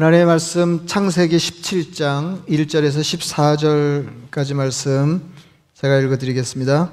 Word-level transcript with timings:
하나님의 0.00 0.24
말씀 0.24 0.86
창세기 0.86 1.36
17장 1.36 2.46
1절에서 2.46 3.02
14절까지 4.30 4.54
말씀 4.54 5.20
제가 5.74 5.98
읽어 5.98 6.16
드리겠습니다. 6.16 6.90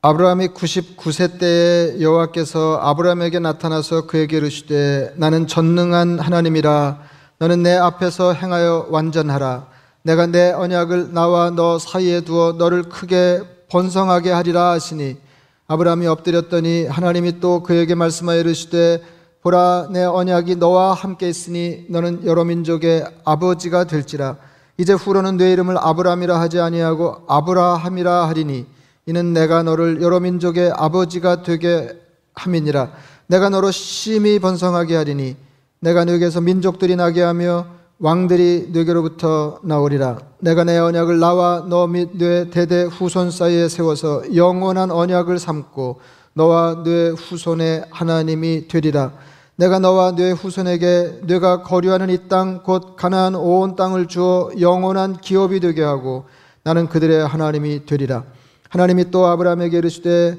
아브라함이 0.00 0.48
99세 0.48 1.38
때에 1.38 2.00
여호와께서 2.00 2.78
아브라함에게 2.80 3.38
나타나서 3.38 4.06
그에게 4.06 4.38
이르시되 4.38 5.12
나는 5.16 5.46
전능한 5.46 6.20
하나님이라 6.20 7.02
너는 7.36 7.62
내 7.62 7.76
앞에서 7.76 8.32
행하여 8.32 8.86
완전하라 8.88 9.66
내가 10.04 10.24
내 10.24 10.52
언약을 10.52 11.12
나와 11.12 11.50
너 11.50 11.78
사이에 11.78 12.22
두어 12.22 12.52
너를 12.52 12.84
크게 12.84 13.42
번성하게 13.68 14.30
하리라 14.30 14.70
하시니 14.70 15.18
아브라함이 15.66 16.06
엎드렸더니 16.06 16.86
하나님이 16.86 17.40
또 17.40 17.62
그에게 17.62 17.94
말씀하여 17.94 18.40
이르시되 18.40 19.02
보라 19.42 19.88
내 19.90 20.04
언약이 20.04 20.56
너와 20.56 20.94
함께 20.94 21.28
있으니 21.28 21.84
너는 21.88 22.24
여러 22.26 22.44
민족의 22.44 23.04
아버지가 23.24 23.84
될지라. 23.84 24.36
이제 24.78 24.92
후로는 24.92 25.36
내 25.36 25.52
이름을 25.52 25.76
아브라함이라 25.78 26.40
하지 26.40 26.60
아니하고 26.60 27.22
아브라함이라 27.26 28.28
하리니 28.28 28.66
이는 29.06 29.32
내가 29.32 29.62
너를 29.64 30.00
여러 30.00 30.20
민족의 30.20 30.72
아버지가 30.76 31.42
되게 31.42 31.90
함이니라. 32.34 32.92
내가 33.26 33.48
너로 33.48 33.72
심히 33.72 34.38
번성하게 34.38 34.94
하리니 34.96 35.36
내가 35.80 36.04
너에게서 36.04 36.40
민족들이 36.40 36.94
나게 36.94 37.22
하며 37.22 37.66
왕들이 37.98 38.70
너에게로부터 38.72 39.58
나오리라. 39.64 40.18
내가 40.38 40.62
내 40.64 40.78
언약을 40.78 41.18
나와 41.18 41.64
너 41.68 41.86
및 41.88 42.10
내 42.16 42.48
대대 42.50 42.84
후손 42.84 43.32
사이에 43.32 43.68
세워서 43.68 44.36
영원한 44.36 44.92
언약을 44.92 45.40
삼고 45.40 46.00
너와 46.34 46.82
내 46.84 47.10
후손의 47.10 47.86
하나님이 47.90 48.68
되리라 48.68 49.12
내가 49.56 49.78
너와 49.78 50.14
네 50.14 50.32
후손에게 50.32 51.20
네가 51.24 51.62
거류하는 51.62 52.08
이 52.10 52.28
땅 52.28 52.62
곧 52.64 52.96
가나안 52.96 53.34
온 53.34 53.76
땅을 53.76 54.08
주어 54.08 54.50
영원한 54.60 55.18
기업이 55.20 55.60
되게 55.60 55.82
하고 55.82 56.24
나는 56.64 56.88
그들의 56.88 57.26
하나님이 57.26 57.86
되리라. 57.86 58.24
하나님이 58.70 59.10
또 59.10 59.26
아브라함에게 59.26 59.78
이르시되 59.78 60.38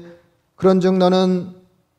그런즉 0.56 0.98
너는 0.98 1.50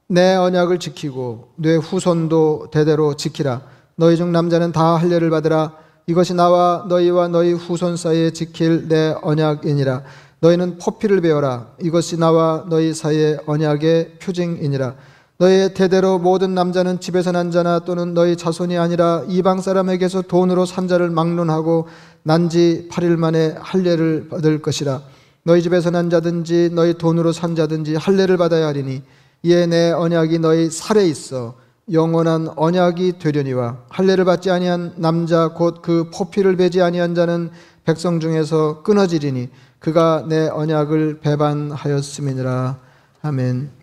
내 0.08 0.36
언약을 0.36 0.80
지키고 0.80 1.50
네 1.56 1.76
후손도 1.78 2.68
대대로 2.72 3.16
지키라. 3.16 3.62
너희 3.96 4.18
중 4.18 4.32
남자는 4.32 4.72
다 4.72 4.96
할례를 4.96 5.30
받으라. 5.30 5.74
이것이 6.08 6.34
나와 6.34 6.86
너희와 6.88 7.30
너희 7.30 7.54
후손 7.54 7.96
사이에 7.98 8.32
지킬 8.32 8.88
내 8.88 9.16
언약이니라. 9.22 10.04
너희는 10.42 10.78
포피를 10.78 11.22
베어라. 11.22 11.68
이것이 11.82 12.20
나와 12.20 12.66
너희 12.70 12.94
사이의 12.94 13.40
언약의 13.48 14.18
표징이니라. 14.22 14.96
너의 15.38 15.74
대대로 15.74 16.18
모든 16.18 16.56
남자는 16.56 17.02
집에서 17.02 17.32
난 17.32 17.52
자나 17.52 17.80
또는 17.80 18.14
너희 18.14 18.38
자손이 18.38 18.78
아니라 18.78 19.24
이방 19.28 19.60
사람에게서 19.62 20.22
돈으로 20.24 20.66
산 20.66 20.88
자를 20.88 21.10
막론하고 21.10 21.88
난 22.24 22.50
지 22.50 22.88
8일 22.92 23.18
만에 23.18 23.56
할례를 23.60 24.30
받을 24.30 24.62
것이라. 24.62 25.02
너희 25.44 25.62
집에서 25.62 25.92
난 25.92 26.10
자든지 26.10 26.72
너희 26.74 26.94
돈으로 26.94 27.32
산 27.34 27.56
자든지 27.56 27.96
할례를 27.96 28.38
받아야 28.38 28.68
하리니 28.68 29.04
이에 29.44 29.66
내 29.68 29.92
언약이 29.92 30.40
너희 30.40 30.70
살에 30.72 31.06
있어 31.06 31.56
영원한 31.92 32.48
언약이 32.56 33.20
되려니와. 33.20 33.78
할례를 33.90 34.26
받지 34.26 34.50
아니한 34.50 34.94
남자 34.96 35.50
곧 35.50 35.82
그 35.82 36.10
포피를 36.12 36.56
베지 36.56 36.82
아니한 36.82 37.14
자는 37.14 37.52
백성 37.84 38.20
중에서 38.20 38.82
끊어지리니 38.84 39.50
그가 39.80 40.26
내 40.28 40.48
언약을 40.48 41.20
배반하였음이니라. 41.20 42.78
아멘. 43.22 43.75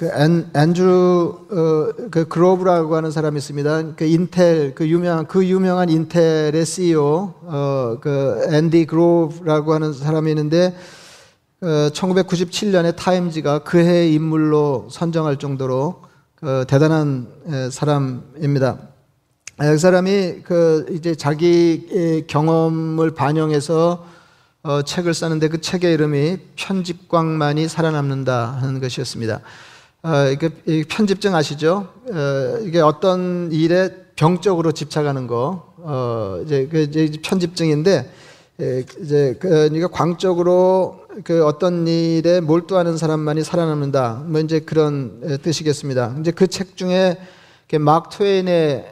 그 0.00 0.10
앤, 0.14 0.50
앤드루 0.56 1.46
어, 1.50 2.08
그 2.10 2.26
그로브라고 2.26 2.96
하는 2.96 3.10
사람이 3.10 3.36
있습니다. 3.36 3.96
그 3.96 4.06
인텔 4.06 4.74
그 4.74 4.88
유명한 4.88 5.26
그 5.26 5.44
유명한 5.44 5.90
인텔의 5.90 6.64
CEO 6.64 7.34
어, 7.42 7.98
그 8.00 8.48
앤디 8.50 8.86
그로브라고 8.86 9.74
하는 9.74 9.92
사람이 9.92 10.30
있는데 10.30 10.74
어, 11.60 11.90
1997년에 11.92 12.96
타임즈가 12.96 13.58
그해 13.58 14.08
인물로 14.08 14.88
선정할 14.90 15.36
정도로 15.36 16.00
그 16.34 16.64
대단한 16.66 17.26
사람입니다. 17.70 18.78
아, 19.58 19.70
그 19.70 19.76
사람이 19.76 20.36
그 20.44 20.86
이제 20.92 21.14
자기 21.14 22.24
경험을 22.26 23.10
반영해서 23.10 24.06
어, 24.62 24.80
책을 24.80 25.12
쓰는데 25.12 25.48
그 25.48 25.60
책의 25.60 25.92
이름이 25.92 26.38
편집광만이 26.56 27.68
살아남는다 27.68 28.56
하는 28.62 28.80
것이었습니다. 28.80 29.42
어, 30.02 30.28
이게 30.32 30.48
편집증 30.88 31.34
아시죠? 31.34 31.88
어, 32.10 32.58
이게 32.62 32.80
어떤 32.80 33.50
일에 33.52 33.90
병적으로 34.16 34.72
집착하는 34.72 35.26
거, 35.26 35.74
어, 35.78 36.40
이제, 36.44 36.66
그 36.70 36.80
이제 36.82 37.10
편집증인데, 37.22 38.10
예, 38.62 38.84
이제 39.02 39.36
그, 39.40 39.48
그러니까 39.48 39.88
광적으로 39.88 41.00
그 41.24 41.44
어떤 41.46 41.86
일에 41.86 42.40
몰두하는 42.40 42.96
사람만이 42.96 43.42
살아남는다. 43.44 44.24
뭐 44.26 44.40
이제 44.40 44.60
그런 44.60 45.38
뜻이겠습니다. 45.42 46.16
이제 46.20 46.30
그 46.30 46.46
책 46.46 46.76
중에 46.76 47.16
막 47.78 48.10
트웨인의 48.10 48.84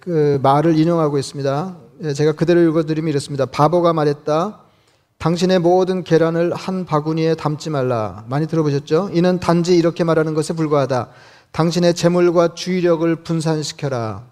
그 0.00 0.38
말을 0.42 0.78
인용하고 0.78 1.18
있습니다. 1.18 1.76
예, 2.04 2.12
제가 2.14 2.32
그대로 2.32 2.60
읽어드리면 2.62 3.08
이렇습니다. 3.08 3.46
바보가 3.46 3.92
말했다. 3.92 4.60
당신의 5.20 5.58
모든 5.58 6.02
계란을 6.02 6.54
한 6.54 6.86
바구니에 6.86 7.34
담지 7.34 7.68
말라. 7.68 8.24
많이 8.28 8.46
들어보셨죠? 8.46 9.10
이는 9.12 9.38
단지 9.38 9.76
이렇게 9.76 10.02
말하는 10.02 10.32
것에 10.32 10.54
불과하다. 10.54 11.10
당신의 11.52 11.92
재물과 11.92 12.54
주의력을 12.54 13.16
분산시켜라. 13.16 14.24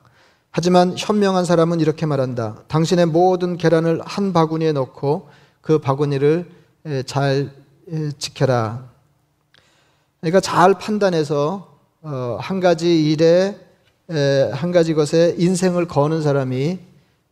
하지만 0.50 0.94
현명한 0.96 1.44
사람은 1.44 1.80
이렇게 1.80 2.06
말한다. 2.06 2.62
당신의 2.68 3.04
모든 3.04 3.58
계란을 3.58 4.00
한 4.02 4.32
바구니에 4.32 4.72
넣고 4.72 5.28
그 5.60 5.78
바구니를 5.78 6.50
잘 7.04 7.50
지켜라. 8.16 8.88
그러니까 10.22 10.40
잘 10.40 10.72
판단해서 10.78 11.76
어, 12.00 12.38
한 12.40 12.60
가지 12.60 13.10
일에 13.10 13.58
한 14.52 14.72
가지 14.72 14.94
것에 14.94 15.34
인생을 15.36 15.86
거는 15.86 16.22
사람이 16.22 16.78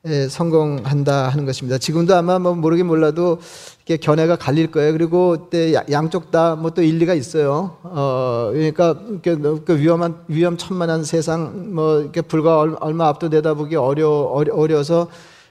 예, 0.07 0.29
성공한다 0.29 1.29
하는 1.29 1.47
것입니다. 1.47 1.79
지금도 1.79 2.15
아마 2.15 2.39
뭐 2.39 2.55
모르긴 2.55 2.87
몰라도 2.87 3.39
이게 3.83 3.97
견해가 3.97 4.37
갈릴 4.37 4.71
거예요. 4.71 4.93
그리고 4.93 5.51
때 5.51 5.75
양쪽 5.91 6.31
다 6.31 6.55
뭐 6.55 6.71
또 6.71 6.83
일리가 6.83 7.15
있어요. 7.15 7.77
어 7.83 8.51
그러니까 8.53 8.95
그 9.23 9.79
위험한 9.79 10.15
위험천만한 10.29 11.03
세상 11.03 11.75
뭐 11.75 12.03
이렇게 12.03 12.21
불과 12.21 12.61
얼마 12.81 13.09
앞도 13.09 13.29
내다보기 13.29 13.75
어려 13.75 14.09
어려서 14.11 15.09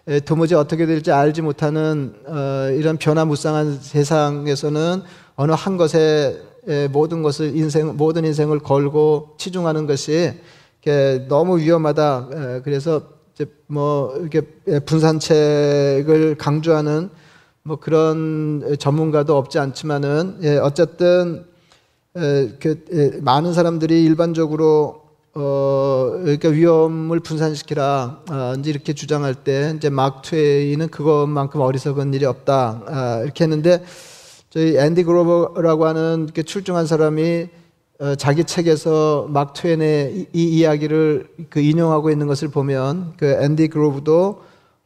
예, 0.08 0.20
도무지 0.22 0.56
어떻게 0.56 0.86
될지 0.86 1.12
알지 1.12 1.42
못하는 1.42 2.14
어, 2.28 2.70
이런 2.72 2.98
변화무쌍한 2.98 3.80
세상에서는 3.82 5.02
어느 5.36 5.52
한 5.52 5.78
것에 5.78 6.40
예, 6.68 6.88
모든 6.88 7.24
것을 7.24 7.56
인생 7.58 7.98
모든 7.98 8.24
인생을 8.24 8.60
걸고 8.60 9.36
치중하는 9.38 9.86
것이 9.88 10.34
너무 11.28 11.58
위험하다. 11.58 12.62
그래서 12.64 13.15
이제 13.36 13.46
뭐 13.68 14.16
이렇게 14.18 14.42
분산책을 14.86 16.36
강조하는 16.38 17.10
뭐 17.64 17.78
그런 17.78 18.78
전문가도 18.80 19.36
없지 19.36 19.60
않지만은 19.60 20.40
예, 20.44 20.56
어쨌든 20.58 21.46
그 22.14 22.86
예, 22.94 23.20
많은 23.20 23.54
사람들이 23.54 24.06
일반적으로 24.06 25.02
어 25.34 26.12
그러니까 26.22 26.48
위험을 26.48 27.20
분산시키라 27.20 28.22
아, 28.30 28.56
이제 28.58 28.70
이렇게 28.70 28.94
주장할 28.94 29.36
때 29.36 29.74
이제 29.76 29.90
막 29.90 30.22
트웨이는 30.22 30.88
그것만큼 30.88 31.60
어리석은 31.60 32.14
일이 32.14 32.24
없다 32.24 32.84
아, 32.88 33.20
이렇게 33.22 33.44
했는데 33.44 33.84
저희 34.50 34.78
앤디 34.78 35.04
그로버라고 35.04 35.86
하는 35.86 36.24
이렇게 36.24 36.42
출중한 36.44 36.88
사람이 36.88 37.42
어, 37.42 37.65
자기 38.18 38.44
책에서 38.44 39.28
막 39.30 39.54
트웬의 39.54 40.14
이, 40.16 40.28
이, 40.34 40.58
이야기를 40.58 41.30
그 41.50 41.62
인용하고 41.62 42.10
있는 42.10 42.28
것을 42.28 42.50
보면 42.50 43.14
그 43.18 43.26
앤디 43.26 43.70
그로브도 43.70 44.44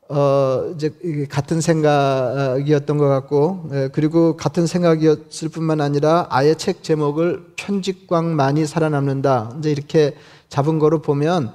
어 0.09 0.71
이제 0.75 0.91
같은 1.29 1.61
생각이었던 1.61 2.97
것 2.97 3.07
같고 3.07 3.69
예, 3.73 3.89
그리고 3.91 4.35
같은 4.37 4.65
생각이었을 4.65 5.49
뿐만 5.49 5.81
아니라 5.81 6.25
아예 6.31 6.55
책 6.55 6.81
제목을 6.83 7.45
편집광만이 7.55 8.65
살아남는다. 8.65 9.55
이제 9.59 9.71
이렇게 9.71 10.15
잡은 10.47 10.79
거로 10.79 11.01
보면 11.01 11.53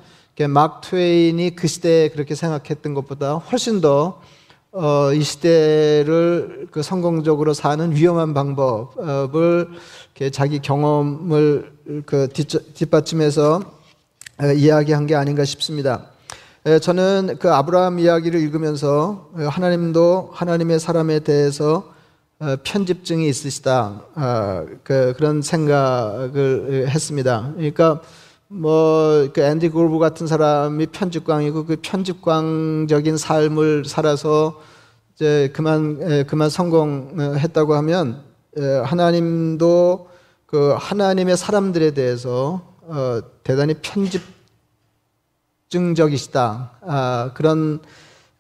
막 0.49 0.81
트웨인이 0.81 1.57
그 1.57 1.67
시대에 1.67 2.09
그렇게 2.09 2.35
생각했던 2.35 2.95
것보다 2.95 3.35
훨씬 3.35 3.81
더 3.81 4.21
어, 4.76 5.12
이 5.12 5.23
시대를 5.23 6.67
그 6.73 6.82
성공적으로 6.82 7.55
사는 7.55 7.94
위험한 7.94 8.35
방법을 8.35 9.69
자기 10.32 10.59
경험을 10.59 11.71
그 12.05 12.26
뒷받침해서 12.75 13.62
어, 14.43 14.47
이야기한 14.47 15.06
게 15.06 15.15
아닌가 15.15 15.44
싶습니다. 15.44 16.06
저는 16.82 17.37
그 17.38 17.53
아브라함 17.53 18.00
이야기를 18.00 18.41
읽으면서 18.41 19.31
하나님도 19.37 20.31
하나님의 20.32 20.81
사람에 20.81 21.21
대해서 21.21 21.94
어, 22.41 22.56
편집증이 22.65 23.29
있으시다 23.29 24.03
그 24.82 25.15
그런 25.17 25.41
생각을 25.41 26.88
했습니다. 26.88 27.53
그러니까 27.55 28.00
뭐 28.56 29.29
그 29.35 29.41
앤디 29.41 29.71
골브 29.71 29.99
같은 29.99 30.27
사람이 30.29 30.87
편집광이고 30.87 31.67
그 31.67 31.77
편집광적인 31.83 33.17
삶을 33.17 33.85
살아서 33.85 34.61
이제 35.15 35.51
그만 35.53 35.99
에, 36.01 36.23
그만 36.25 36.51
성공했다고 36.51 37.75
하면 37.75 38.23
에, 38.56 38.62
하나님도 38.79 40.09
그 40.47 40.75
하나님의 40.79 41.37
사람들에 41.37 41.93
대해서 41.93 42.62
어, 42.83 43.21
대단히 43.43 43.75
편집증적이시다 45.69 46.71
아, 46.83 47.31
그런 47.35 47.81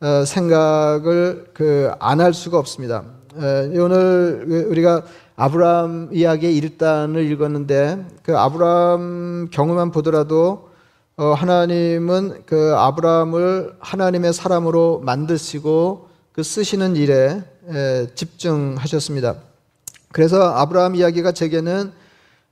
어, 0.00 0.24
생각을 0.24 1.46
그 1.54 1.90
안 1.98 2.20
할 2.20 2.34
수가 2.34 2.58
없습니다. 2.58 3.04
에, 3.36 3.78
오늘 3.78 4.66
우리가 4.70 5.02
아브라함 5.36 6.10
이야기의 6.12 6.56
일단을 6.56 7.30
읽었는데 7.30 8.06
그 8.22 8.38
아브라함 8.38 9.48
경우만 9.50 9.90
보더라도 9.90 10.70
어, 11.16 11.32
하나님은 11.32 12.42
그 12.46 12.74
아브라함을 12.76 13.76
하나님의 13.80 14.32
사람으로 14.32 15.00
만드시고 15.04 16.08
그 16.32 16.42
쓰시는 16.42 16.96
일에 16.96 17.42
에, 17.68 18.06
집중하셨습니다. 18.14 19.36
그래서 20.12 20.54
아브라함 20.54 20.94
이야기가 20.94 21.32
제게는 21.32 21.92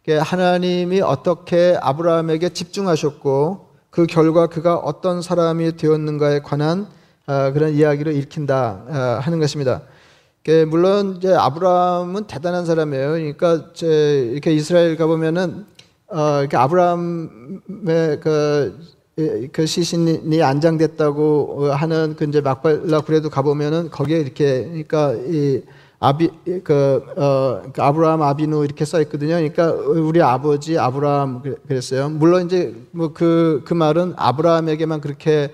하나님이 0.08 1.00
어떻게 1.00 1.78
아브라함에게 1.80 2.48
집중하셨고 2.48 3.68
그 3.90 4.06
결과 4.06 4.48
그가 4.48 4.76
어떤 4.76 5.22
사람이 5.22 5.76
되었는가에 5.76 6.40
관한 6.40 6.88
아, 7.26 7.52
그런 7.52 7.72
이야기를 7.74 8.16
읽힌다 8.16 8.84
아, 8.88 9.20
하는 9.22 9.38
것입니다. 9.38 9.82
물론 10.68 11.16
이제 11.16 11.32
아브라함은 11.32 12.24
대단한 12.24 12.66
사람이에요. 12.66 13.12
그러니까 13.12 13.66
이렇게 13.80 14.52
이스라엘 14.52 14.96
가보면은 14.96 15.66
어, 16.08 16.40
이렇게 16.40 16.56
아브라함의 16.56 18.20
그, 18.20 18.78
그 19.52 19.66
시신이 19.66 20.42
안장됐다고 20.42 21.72
하는 21.72 22.16
그 22.16 22.24
이제 22.24 22.40
막발라 22.40 23.02
그래도 23.02 23.30
가보면은 23.30 23.90
거기에 23.90 24.18
이렇게 24.18 24.64
그러니까 24.64 25.14
이 25.14 25.62
아비 26.00 26.30
그, 26.64 27.04
어, 27.16 27.62
그 27.72 27.80
아브라함 27.80 28.22
아비누 28.22 28.64
이렇게 28.64 28.84
써 28.84 29.00
있거든요. 29.02 29.34
그러니까 29.34 29.70
우리 29.70 30.20
아버지 30.20 30.76
아브라함 30.76 31.42
그랬어요. 31.68 32.08
물론 32.08 32.46
이제 32.46 32.74
뭐 32.90 33.12
그그 33.12 33.62
그 33.64 33.74
말은 33.74 34.14
아브라함에게만 34.16 35.00
그렇게 35.00 35.52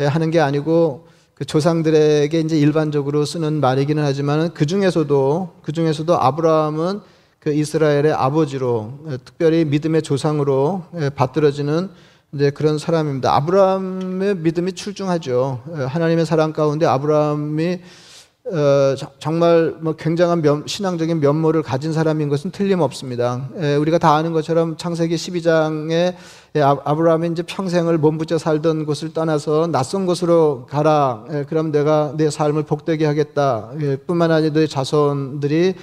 하는 0.00 0.32
게 0.32 0.40
아니고 0.40 1.06
그 1.34 1.44
조상들에게 1.44 2.38
이제 2.40 2.56
일반적으로 2.56 3.24
쓰는 3.24 3.60
말이기는 3.60 4.02
하지만 4.02 4.54
그 4.54 4.66
중에서도 4.66 5.56
그 5.62 5.72
중에서도 5.72 6.16
아브라함은 6.16 7.00
그 7.40 7.52
이스라엘의 7.52 8.12
아버지로 8.12 9.00
특별히 9.24 9.64
믿음의 9.64 10.02
조상으로 10.02 10.84
받들어지는 11.16 11.90
이제 12.32 12.50
그런 12.50 12.78
사람입니다. 12.78 13.34
아브라함의 13.34 14.36
믿음이 14.36 14.72
출중하죠. 14.72 15.62
하나님의 15.88 16.24
사랑 16.24 16.52
가운데 16.52 16.86
아브라함이 16.86 17.80
어, 18.46 18.94
정말 19.18 19.74
뭐 19.80 19.96
굉장한 19.96 20.42
면, 20.42 20.64
신앙적인 20.66 21.18
면모를 21.20 21.62
가진 21.62 21.94
사람인 21.94 22.28
것은 22.28 22.50
틀림없습니다. 22.50 23.48
에, 23.56 23.76
우리가 23.76 23.96
다 23.96 24.14
아는 24.16 24.34
것처럼 24.34 24.76
창세기 24.76 25.14
12장에 25.14 25.90
예, 25.92 26.16
아, 26.62 26.94
브라함이 26.94 27.30
이제 27.32 27.42
평생을 27.42 27.98
몸부쳐 27.98 28.38
살던 28.38 28.86
곳을 28.86 29.12
떠나서 29.12 29.66
낯선 29.66 30.06
곳으로 30.06 30.66
가라. 30.70 31.24
에, 31.28 31.44
그럼 31.48 31.72
내가 31.72 32.14
내 32.16 32.30
삶을 32.30 32.62
복되게 32.62 33.06
하겠다. 33.06 33.72
예, 33.80 33.96
뿐만 33.96 34.30
아니라 34.30 34.52
내 34.52 34.68
자손들이 34.68 35.74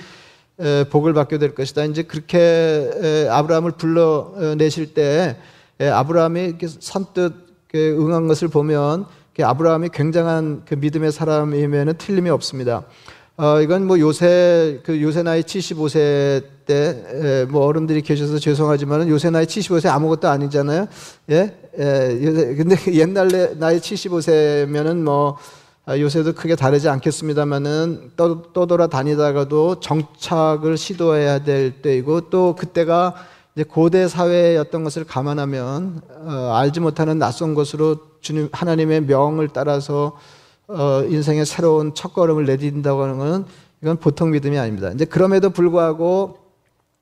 에, 0.61 0.83
복을 0.85 1.13
받게 1.13 1.39
될 1.39 1.55
것이다. 1.55 1.83
이제 1.83 2.03
그렇게 2.03 2.39
에, 2.39 3.27
아브라함을 3.27 3.71
불러내실 3.71 4.93
때 4.93 5.35
에, 5.81 5.89
아브라함이 5.89 6.53
선뜻 6.79 7.33
응한 7.75 8.29
것을 8.29 8.47
보면 8.47 9.07
아브라함이 9.41 9.89
굉장한 9.89 10.61
그 10.65 10.75
믿음의 10.75 11.11
사람이면은 11.11 11.95
틀림이 11.97 12.29
없습니다. 12.29 12.85
어, 13.35 13.59
이건 13.59 13.87
뭐 13.87 13.99
요새 13.99 14.79
그 14.85 15.01
요새 15.01 15.21
나이 15.21 15.41
75세 15.41 16.43
때 16.71 17.45
뭐 17.49 17.65
어른들이 17.65 18.01
계셔서 18.01 18.39
죄송하지만은 18.39 19.09
요새 19.09 19.29
나이 19.29 19.45
75세 19.45 19.87
아무것도 19.89 20.27
아니잖아요. 20.27 20.87
예, 21.31 21.55
예 21.79 22.19
요새 22.23 22.55
근데 22.55 22.75
옛날 22.93 23.29
나이 23.57 23.79
75세면은 23.79 24.97
뭐 24.97 25.37
아, 25.85 25.97
요새도 25.97 26.33
크게 26.33 26.55
다르지 26.55 26.89
않겠습니다만은 26.89 28.11
떠, 28.15 28.43
떠돌아 28.53 28.87
다니다가도 28.87 29.79
정착을 29.79 30.77
시도해야 30.77 31.43
될 31.43 31.81
때이고 31.81 32.29
또 32.29 32.55
그때가 32.55 33.15
이제 33.55 33.63
고대 33.63 34.07
사회였던 34.07 34.83
것을 34.83 35.03
감안하면 35.03 36.01
어, 36.25 36.53
알지 36.55 36.79
못하는 36.81 37.17
낯선 37.17 37.55
곳으로 37.55 37.97
주님 38.21 38.49
하나님의 38.51 39.01
명을 39.01 39.49
따라서 39.49 40.17
어, 40.67 41.03
인생의 41.09 41.45
새로운 41.45 41.93
첫걸음을 41.95 42.45
내딛는다고 42.45 43.01
하는 43.01 43.17
것은 43.17 43.45
이건 43.81 43.97
보통 43.97 44.29
믿음이 44.29 44.59
아닙니다. 44.59 44.91
이제 44.91 45.05
그럼에도 45.05 45.49
불구하고 45.49 46.40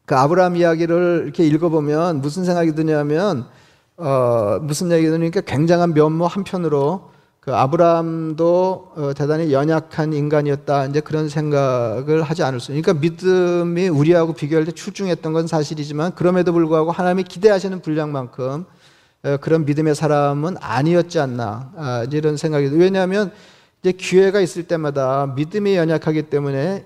그 0.09 0.15
아브라함 0.15 0.56
이야기를 0.56 1.21
이렇게 1.25 1.45
읽어보면 1.45 2.21
무슨 2.21 2.44
생각이 2.44 2.73
드냐면 2.73 3.45
어, 3.95 4.57
무슨 4.59 4.91
얘기 4.91 5.07
드니까 5.07 5.41
굉장한 5.41 5.94
면모 5.94 6.25
한편으로 6.25 7.11
그 7.39 7.56
아브라함도 7.56 8.91
어, 8.95 9.11
대단히 9.15 9.53
연약한 9.53 10.13
인간이었다. 10.13 10.88
이제 10.88 11.00
그런 11.00 11.29
생각을 11.29 12.23
하지 12.23 12.41
않을 12.41 12.59
수. 12.59 12.69
그러니까 12.69 12.94
믿음이 12.94 13.88
우리하고 13.88 14.33
비교할 14.33 14.65
때 14.65 14.71
출중했던 14.71 15.31
건 15.31 15.45
사실이지만 15.45 16.15
그럼에도 16.15 16.53
불구하고 16.53 16.91
하나님이 16.91 17.25
기대하시는 17.25 17.79
분량만큼 17.79 18.65
어, 19.25 19.38
그런 19.38 19.63
믿음의 19.65 19.94
사람은 19.94 20.55
아니었지 20.59 21.19
않나 21.19 21.71
아, 21.77 22.07
이런 22.12 22.35
생각이. 22.35 22.65
왜냐하면 22.71 23.31
이제 23.81 23.93
기회가 23.93 24.41
있을 24.41 24.63
때마다 24.63 25.33
믿음이 25.35 25.75
연약하기 25.75 26.23
때문에 26.23 26.85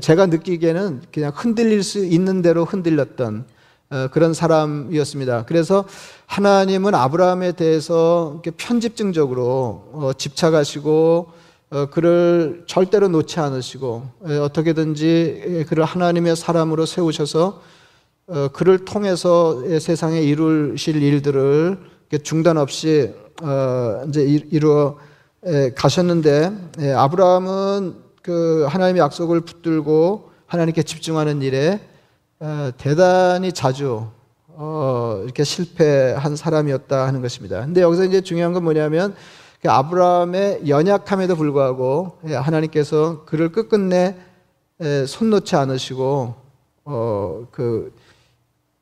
제가 0.00 0.26
느끼기에는 0.26 1.02
그냥 1.12 1.32
흔들릴 1.34 1.82
수 1.82 2.04
있는 2.04 2.42
대로 2.42 2.64
흔들렸던 2.64 3.46
어, 3.88 4.08
그런 4.10 4.34
사람이었습니다. 4.34 5.44
그래서 5.46 5.84
하나님은 6.26 6.94
아브라함에 6.94 7.52
대해서 7.52 8.42
편집증적으로 8.56 9.88
어, 9.92 10.10
집착하시고 10.16 11.28
어, 11.70 11.86
그를 11.86 12.64
절대로 12.66 13.08
놓지 13.08 13.38
않으시고 13.40 14.02
어떻게든지 14.42 15.66
그를 15.68 15.84
하나님의 15.84 16.36
사람으로 16.36 16.86
세우셔서 16.86 17.62
그를 18.52 18.84
통해서 18.84 19.62
세상에 19.78 20.20
이루실 20.20 21.00
일들을 21.02 21.78
중단 22.22 22.56
없이 22.56 23.12
이제 24.08 24.22
이루어 24.50 24.96
가셨는데 25.74 26.94
아브라함은 26.96 27.94
그 28.22 28.66
하나님의 28.68 29.00
약속을 29.00 29.42
붙들고 29.42 30.30
하나님께 30.46 30.82
집중하는 30.82 31.42
일에 31.42 31.80
어, 32.38 32.70
대단히 32.76 33.52
자주 33.52 34.06
어, 34.48 35.20
이렇게 35.24 35.44
실패한 35.44 36.36
사람이었다 36.36 37.06
하는 37.06 37.22
것입니다. 37.22 37.64
근데 37.64 37.82
여기서 37.82 38.04
이제 38.04 38.20
중요한 38.20 38.52
건 38.52 38.64
뭐냐면 38.64 39.14
그 39.62 39.70
아브라함의 39.70 40.68
연약함에도 40.68 41.36
불구하고 41.36 42.18
예, 42.28 42.34
하나님께서 42.34 43.24
그를 43.24 43.52
끝끝내 43.52 44.16
예, 44.82 45.06
손 45.06 45.30
놓지 45.30 45.56
않으시고 45.56 46.34
어, 46.84 47.46
그 47.50 47.92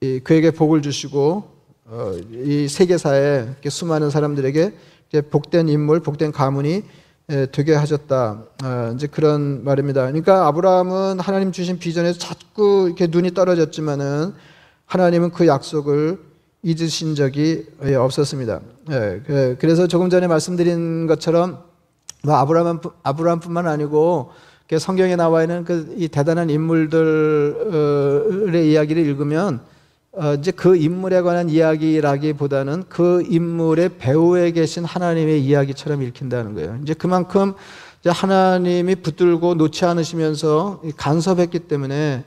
이, 0.00 0.21
그에게 0.23 0.50
복을 0.50 0.83
주시고 0.83 1.44
어, 1.87 2.12
이 2.33 2.66
세계사에 2.68 3.56
수많은 3.68 4.11
사람들에게 4.11 4.75
복된 5.23 5.68
인물, 5.68 6.00
복된 6.00 6.33
가문이 6.33 6.83
예, 7.30 7.47
되게 7.50 7.75
하셨다. 7.75 8.42
아, 8.62 8.92
이제 8.94 9.06
그런 9.06 9.64
말입니다. 9.64 10.02
그러니까 10.02 10.47
아브라함은 10.47 11.21
하나님 11.21 11.52
주신 11.52 11.78
비전에서 11.78 12.18
자꾸 12.18 12.85
이렇게 12.87 13.06
눈이 13.06 13.33
떨어졌지만은 13.33 14.35
하나님은 14.85 15.30
그 15.30 15.47
약속을 15.47 16.18
잊으신 16.62 17.14
적이 17.14 17.64
예, 17.85 17.94
없었습니다. 17.94 18.61
예, 18.90 19.23
그, 19.26 19.56
그래서 19.59 19.87
조금 19.87 20.11
전에 20.11 20.26
말씀드린 20.26 21.06
것처럼 21.06 21.61
뭐 22.25 22.35
아브라함 22.35 22.80
아브라함뿐만 23.02 23.68
아니고 23.68 24.33
성경에 24.78 25.16
나와 25.16 25.42
있는 25.42 25.64
그이 25.64 26.09
대단한 26.09 26.50
인물들의 26.50 27.52
이야기를 28.71 29.06
읽으면 29.06 29.61
어, 30.16 30.35
이제 30.35 30.52
그 30.52 30.76
인물에 30.76 31.23
관한 31.23 31.49
이야기라기보다는 31.50 32.85
그 32.88 33.25
인물의 33.28 33.99
배후에 33.99 34.52
계신 34.52 34.85
하나님의 34.85 35.44
이야기처럼 35.44 36.02
읽힌다는 36.02 36.54
거예요. 36.54 36.78
이제 36.83 36.94
그만큼 36.94 37.54
이제 38.00 38.11
하나님이 38.11 38.97
붙들고 38.97 39.54
놓지 39.54 39.85
않으시면서 39.85 40.83
간섭했기 40.97 41.61
때문에 41.61 42.25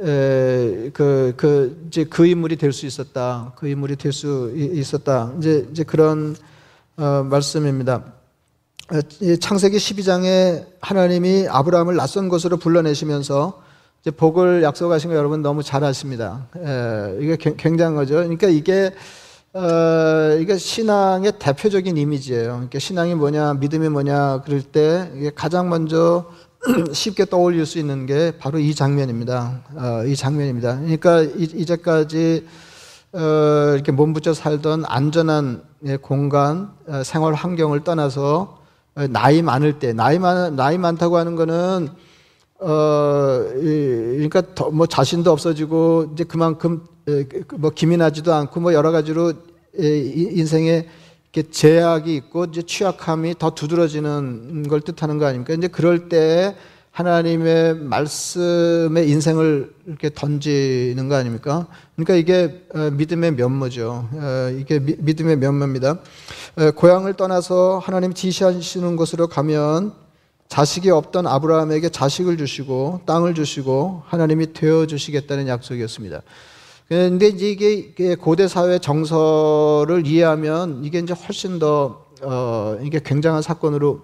에, 0.00 0.90
그, 0.92 1.34
그, 1.36 1.84
이제 1.88 2.04
그 2.04 2.26
인물이 2.26 2.56
될 2.56 2.72
수 2.72 2.86
있었다. 2.86 3.52
그 3.56 3.68
인물이 3.68 3.96
될 3.96 4.12
수 4.12 4.52
있었다. 4.54 5.32
이제, 5.38 5.66
이제 5.70 5.82
그런, 5.84 6.36
어, 6.96 7.24
말씀입니다. 7.28 8.04
어, 8.90 9.00
창세기 9.40 9.76
12장에 9.76 10.66
하나님이 10.80 11.46
아브라함을 11.48 11.96
낯선 11.96 12.28
곳으로 12.28 12.56
불러내시면서 12.58 13.60
복을 14.10 14.62
약속하신 14.62 15.10
거 15.10 15.16
여러분 15.16 15.42
너무 15.42 15.62
잘 15.62 15.84
아십니다. 15.84 16.46
예, 16.58 17.18
이게 17.20 17.36
굉장한 17.36 17.94
거죠. 17.94 18.14
그러니까 18.14 18.48
이게 18.48 18.92
어, 19.54 20.36
이게 20.38 20.56
신앙의 20.56 21.32
대표적인 21.38 21.96
이미지예요. 21.96 22.52
그러니까 22.52 22.78
신앙이 22.78 23.14
뭐냐, 23.14 23.54
믿음이 23.54 23.88
뭐냐 23.88 24.42
그럴 24.44 24.62
때 24.62 25.10
이게 25.16 25.30
가장 25.34 25.68
먼저 25.68 26.26
쉽게 26.92 27.24
떠올릴 27.24 27.66
수 27.66 27.78
있는 27.78 28.06
게 28.06 28.32
바로 28.38 28.58
이 28.58 28.74
장면입니다. 28.74 29.62
어, 29.74 30.04
이 30.04 30.14
장면입니다. 30.16 30.78
그러니까 30.78 31.22
이, 31.22 31.48
이제까지 31.54 32.46
어, 33.12 33.72
이렇게 33.74 33.90
몸붙여 33.90 34.34
살던 34.34 34.84
안전한 34.86 35.62
예, 35.86 35.96
공간, 35.96 36.72
어, 36.86 37.02
생활 37.04 37.34
환경을 37.34 37.84
떠나서 37.84 38.58
어, 38.96 39.06
나이 39.08 39.42
많을 39.42 39.78
때, 39.78 39.92
나이 39.92 40.18
많 40.18 40.56
나이 40.56 40.76
많다고 40.76 41.16
하는 41.16 41.36
거는 41.36 41.88
어, 42.60 43.44
이, 43.56 43.60
그러니까 44.28 44.42
더, 44.54 44.70
뭐 44.70 44.86
자신도 44.86 45.30
없어지고 45.30 46.10
이제 46.12 46.24
그만큼 46.24 46.82
에, 47.06 47.24
그, 47.24 47.44
뭐 47.56 47.70
기민하지도 47.70 48.32
않고 48.34 48.60
뭐 48.60 48.74
여러 48.74 48.90
가지로 48.90 49.32
인생에 49.76 50.88
이렇게 51.32 51.50
제약이 51.50 52.14
있고 52.16 52.46
이제 52.46 52.62
취약함이 52.62 53.36
더 53.38 53.50
두드러지는 53.54 54.66
걸 54.68 54.80
뜻하는 54.80 55.18
거 55.18 55.26
아닙니까? 55.26 55.54
이제 55.54 55.68
그럴 55.68 56.08
때 56.08 56.56
하나님의 56.90 57.76
말씀에 57.76 59.04
인생을 59.04 59.72
이렇게 59.86 60.10
던지는 60.12 61.08
거 61.08 61.14
아닙니까? 61.14 61.68
그러니까 61.94 62.14
이게 62.14 62.66
어, 62.74 62.90
믿음의 62.90 63.34
면모죠. 63.34 64.08
어, 64.12 64.56
이게 64.58 64.80
미- 64.80 64.96
믿음의 64.98 65.36
면모입니다. 65.36 66.00
어, 66.56 66.70
고향을 66.72 67.14
떠나서 67.14 67.78
하나님 67.80 68.14
지시하시는 68.14 68.96
곳으로 68.96 69.28
가면 69.28 69.92
자식이 70.48 70.90
없던 70.90 71.26
아브라함에게 71.26 71.90
자식을 71.90 72.38
주시고 72.38 73.02
땅을 73.06 73.34
주시고 73.34 74.02
하나님이 74.06 74.52
되어 74.52 74.86
주시겠다는 74.86 75.46
약속이었습니다. 75.46 76.22
그런데 76.88 77.28
이게 77.28 78.14
고대 78.14 78.48
사회 78.48 78.78
정서를 78.78 80.06
이해하면 80.06 80.84
이게 80.84 80.98
이제 81.00 81.12
훨씬 81.12 81.58
더 81.58 82.06
어, 82.22 82.78
이게 82.82 83.00
굉장한 83.04 83.42
사건으로 83.42 84.02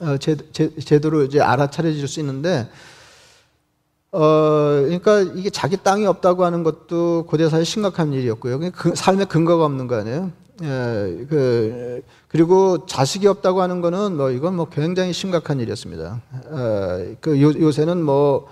어, 0.00 0.16
제, 0.18 0.36
제, 0.52 0.72
제대로 0.76 1.24
이제 1.24 1.40
알아차려질 1.40 2.06
수 2.06 2.20
있는데 2.20 2.68
어, 4.12 4.20
그러니까 4.84 5.20
이게 5.20 5.50
자기 5.50 5.76
땅이 5.76 6.06
없다고 6.06 6.44
하는 6.44 6.62
것도 6.62 7.26
고대 7.28 7.48
사회 7.50 7.64
심각한 7.64 8.12
일이었고요. 8.12 8.60
그그 8.60 8.94
삶의 8.94 9.26
근거가 9.26 9.64
없는 9.64 9.88
거 9.88 9.96
아니에요. 9.96 10.30
예, 10.62 11.26
그, 11.28 12.02
그리고 12.28 12.86
자식이 12.86 13.26
없다고 13.26 13.60
하는 13.60 13.80
거는 13.82 14.16
뭐 14.16 14.30
이건 14.30 14.56
뭐 14.56 14.68
굉장히 14.68 15.12
심각한 15.12 15.60
일이었습니다. 15.60 16.22
어, 16.48 17.14
그 17.20 17.40
요, 17.42 17.48
요새는 17.48 18.02
뭐, 18.02 18.48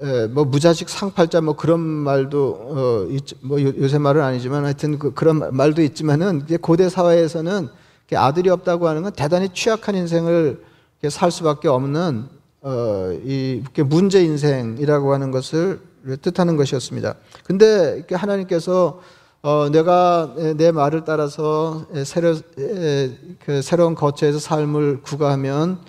에, 0.00 0.26
뭐 0.26 0.44
무자식 0.44 0.88
상팔자 0.88 1.40
뭐 1.40 1.54
그런 1.54 1.80
말도 1.80 2.58
어, 2.60 3.06
있, 3.10 3.24
뭐 3.40 3.62
요, 3.62 3.72
요새 3.78 3.98
말은 3.98 4.20
아니지만 4.20 4.64
하여튼 4.64 4.98
그, 4.98 5.14
그런 5.14 5.54
말도 5.54 5.82
있지만은 5.82 6.44
고대 6.60 6.88
사회에서는 6.88 7.68
아들이 8.14 8.50
없다고 8.50 8.88
하는 8.88 9.02
건 9.02 9.12
대단히 9.12 9.48
취약한 9.54 9.94
인생을 9.94 10.62
살 11.08 11.30
수밖에 11.30 11.68
없는 11.68 12.26
어, 12.62 13.10
이 13.24 13.62
문제 13.86 14.22
인생이라고 14.22 15.12
하는 15.14 15.30
것을 15.30 15.80
뜻하는 16.20 16.56
것이었습니다. 16.56 17.14
근데 17.44 18.04
하나님께서 18.10 19.00
어, 19.42 19.68
내가 19.70 20.34
내- 20.36 20.54
내 20.54 20.70
말을 20.70 21.04
따라서 21.04 21.84
에, 21.94 22.04
새로 22.04 22.36
에, 22.58 23.10
그 23.44 23.60
새로운 23.60 23.94
거처에서 23.96 24.38
삶을 24.38 25.02
구가하면 25.02 25.80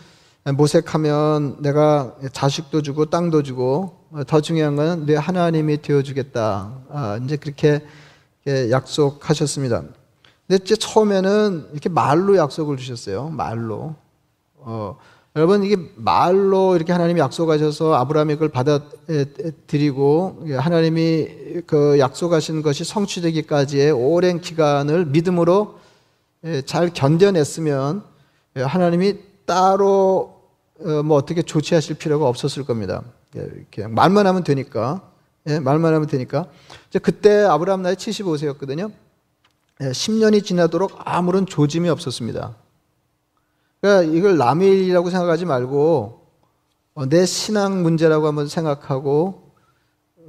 에, 0.47 0.51
모색하면 0.51 1.61
내가 1.61 2.15
자식도 2.31 2.81
주고 2.81 3.05
땅도 3.05 3.43
주고 3.43 3.99
어, 4.11 4.23
더 4.25 4.41
중요한 4.41 4.75
것은 4.75 5.05
내 5.05 5.15
하나님이 5.15 5.83
되어주겠다. 5.83 6.73
아, 6.89 7.19
이제 7.23 7.35
그렇게 7.37 7.85
예, 8.47 8.71
약속하셨습니다. 8.71 9.83
근데 10.47 10.63
이제 10.63 10.75
처음에는 10.75 11.67
이렇게 11.73 11.89
말로 11.89 12.35
약속을 12.37 12.77
주셨어요. 12.77 13.29
말로. 13.29 13.93
어, 14.55 14.97
여러분 15.35 15.63
이게 15.63 15.75
말로 15.95 16.75
이렇게 16.75 16.91
하나님이 16.91 17.19
약속하셔서 17.19 17.95
아브라함이 17.95 18.35
그걸 18.35 18.49
받아들이고 18.49 20.45
하나님이 20.59 21.61
그 21.65 21.97
약속하신 21.97 22.61
것이 22.61 22.83
성취되기까지의 22.83 23.91
오랜 23.91 24.41
기간을 24.41 25.07
믿음으로 25.07 25.79
예, 26.45 26.61
잘 26.61 26.93
견뎌냈으면 26.93 28.03
예, 28.57 28.61
하나님이 28.61 29.17
따로 29.45 30.41
어, 30.79 31.03
뭐 31.03 31.17
어떻게 31.17 31.41
조치하실 31.41 31.97
필요가 31.97 32.27
없었을 32.27 32.65
겁니다. 32.65 33.01
예, 33.35 33.47
그냥 33.73 33.93
말만 33.93 34.27
하면 34.27 34.43
되니까. 34.43 35.09
예, 35.47 35.59
말만 35.59 35.93
하면 35.93 36.07
되니까. 36.07 36.47
그때 37.01 37.43
아브라함 37.43 37.81
나이 37.81 37.95
75세였거든요. 37.95 38.91
예, 39.81 39.85
10년이 39.85 40.43
지나도록 40.43 40.91
아무런 40.97 41.45
조짐이 41.45 41.89
없었습니다. 41.89 42.55
그러니까 43.83 44.17
이걸 44.17 44.37
남의 44.37 44.69
일이라고 44.69 45.09
생각하지 45.09 45.43
말고 45.43 46.21
어, 46.93 47.05
내 47.09 47.25
신앙 47.25 47.83
문제라고 47.83 48.27
한번 48.27 48.47
생각하고 48.47 49.51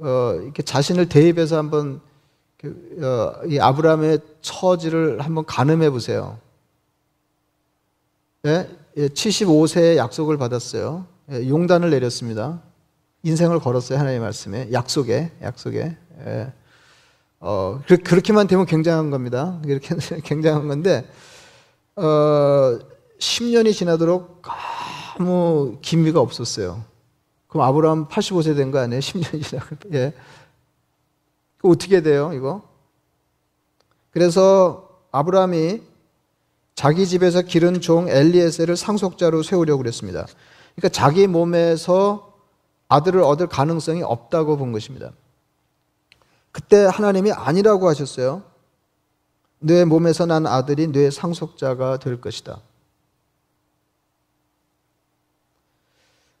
어, 0.01 0.33
이렇게 0.43 0.61
자신을 0.61 1.07
대입해서 1.07 1.57
한번 1.57 2.01
그, 2.57 2.99
어, 3.01 3.45
이 3.47 3.57
아브라함의 3.57 4.19
처지를 4.41 5.21
한번 5.21 5.45
가늠해 5.45 5.89
보세요. 5.89 6.37
예? 8.45 8.67
예, 8.97 9.07
75세에 9.07 9.95
약속을 9.95 10.37
받았어요. 10.37 11.05
예, 11.31 11.47
용단을 11.47 11.91
내렸습니다. 11.91 12.61
인생을 13.23 13.59
걸었어요 13.61 13.97
하나님의 13.97 14.19
말씀에 14.19 14.69
약속에 14.73 15.31
약속에. 15.41 15.95
예. 16.25 16.51
어, 17.39 17.79
그- 17.87 17.99
그렇게만 17.99 18.47
되면 18.47 18.65
굉장한 18.65 19.11
겁니다. 19.11 19.61
이렇게 19.65 19.95
굉장한 20.25 20.67
건데 20.67 21.09
어, 21.95 22.77
10년이 23.19 23.73
지나도록 23.73 24.43
아무 25.17 25.77
기미가 25.81 26.19
없었어요. 26.19 26.83
그럼 27.47 27.67
아브라함 27.67 28.07
85세 28.07 28.55
된 28.55 28.71
거 28.71 28.79
아니에요? 28.79 28.99
10년이 28.99 29.43
지나고. 29.43 29.75
예. 29.93 30.13
그 31.57 31.69
어떻게 31.69 32.01
돼요, 32.01 32.31
이거? 32.33 32.61
그래서 34.11 34.89
아브라함이 35.11 35.81
자기 36.75 37.07
집에서 37.07 37.41
기른 37.41 37.79
종 37.79 38.09
엘리에셀을 38.09 38.75
상속자로 38.75 39.43
세우려고 39.43 39.77
그랬습니다. 39.81 40.25
그러니까 40.75 40.89
자기 40.89 41.27
몸에서 41.27 42.33
아들을 42.89 43.21
얻을 43.21 43.47
가능성이 43.47 44.03
없다고 44.03 44.57
본 44.57 44.73
것입니다. 44.73 45.11
그때 46.51 46.85
하나님이 46.85 47.31
아니라고 47.31 47.87
하셨어요. 47.87 48.43
내 49.59 49.85
몸에서 49.85 50.25
난 50.25 50.45
아들이 50.45 50.87
내 50.87 51.09
상속자가 51.09 51.97
될 51.97 52.19
것이다. 52.19 52.59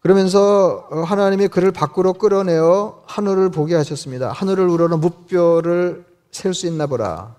그러면서 0.05 0.87
어, 0.91 1.01
하나님이 1.01 1.47
그를 1.47 1.71
밖으로 1.71 2.13
끌어내어 2.13 3.01
하늘을 3.07 3.49
보게 3.49 3.73
하셨습니다. 3.73 4.31
하늘을 4.31 4.67
우러러 4.67 4.97
무뼈를 4.97 6.05
셀 6.29 6.53
수 6.53 6.67
있나 6.67 6.85
보라. 6.85 7.35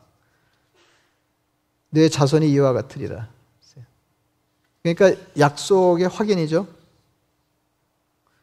내 1.90 2.08
자손이 2.08 2.50
이와 2.50 2.72
같으리라. 2.72 3.28
그러니까 4.82 5.22
약속의 5.38 6.08
확인이죠. 6.08 6.66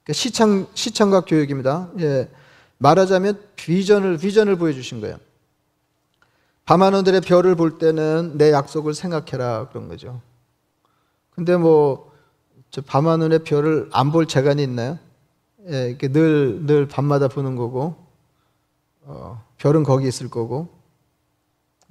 그러니까 0.06 0.14
시청 0.14 0.68
시청각 0.74 1.26
교육입니다. 1.28 1.90
예. 2.00 2.30
말하자면 2.78 3.42
비전을 3.58 4.20
비전을 4.20 4.56
보여주신 4.56 5.02
거예요. 5.02 5.18
밤하늘의 6.64 7.20
별을 7.20 7.56
볼 7.56 7.78
때는 7.78 8.38
내 8.38 8.54
약속을 8.54 8.94
생각해라 8.94 9.68
그런 9.68 9.90
거죠. 9.90 10.22
근데 11.32 11.58
뭐 11.58 12.13
저 12.74 12.82
밤하늘의 12.82 13.44
별을 13.44 13.88
안 13.92 14.12
볼 14.12 14.26
재간이 14.26 14.64
있나요? 14.64 14.98
예, 15.70 15.90
이렇게 15.90 16.08
늘, 16.08 16.66
늘 16.66 16.88
밤마다 16.88 17.28
보는 17.28 17.56
거고, 17.56 17.96
어, 19.04 19.46
별은 19.60 19.84
거기 19.84 20.08
있을 20.08 20.28
거고, 20.28 20.70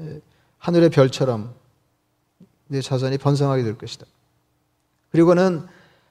예, 0.00 0.20
하늘의 0.58 0.90
별처럼 0.90 1.54
내 2.66 2.80
자손이 2.80 3.16
번성하게 3.18 3.62
될 3.62 3.78
것이다. 3.78 4.06
그리고는 5.12 5.64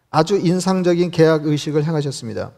아주 0.09 0.37
인상적인 0.37 1.11
계약 1.11 1.45
의식을 1.47 1.83
행하셨습니다. 1.83 2.53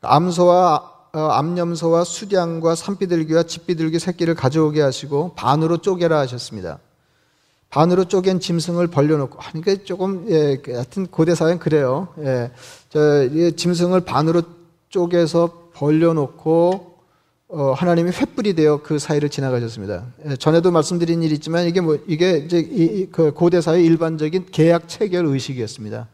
암소와 0.00 0.90
어, 1.14 1.18
암염소와 1.20 2.02
수량과 2.02 2.74
산비둘기와 2.74 3.44
집비둘기 3.44 4.00
새끼를 4.00 4.34
가져오게 4.34 4.80
하시고 4.80 5.34
반으로 5.34 5.76
쪼개라 5.78 6.18
하셨습니다. 6.18 6.80
반으로 7.72 8.04
쪼갠 8.04 8.38
짐승을 8.38 8.88
벌려놓고 8.88 9.38
그러니까 9.38 9.84
조금 9.84 10.26
예, 10.28 10.58
그 10.62 10.72
하여튼 10.72 11.06
고대 11.06 11.34
사회는 11.34 11.58
그래요. 11.58 12.08
예, 12.18 12.50
저 12.90 13.28
이 13.32 13.52
짐승을 13.56 14.02
반으로 14.02 14.42
쪼개서 14.90 15.70
벌려놓고 15.72 16.92
어, 17.48 17.72
하나님이 17.72 18.10
횃불이 18.10 18.56
되어 18.56 18.82
그 18.82 18.98
사이를 18.98 19.30
지나가셨습니다. 19.30 20.04
예, 20.28 20.36
전에도 20.36 20.70
말씀드린 20.70 21.22
일이 21.22 21.34
있지만 21.34 21.66
이게 21.66 21.80
뭐 21.80 21.98
이게 22.06 22.36
이제 22.36 22.58
이, 22.58 22.84
이, 22.84 23.06
그 23.10 23.32
고대 23.32 23.62
사회 23.62 23.82
일반적인 23.82 24.46
계약 24.52 24.86
체결 24.86 25.24
의식이었습니다. 25.24 26.08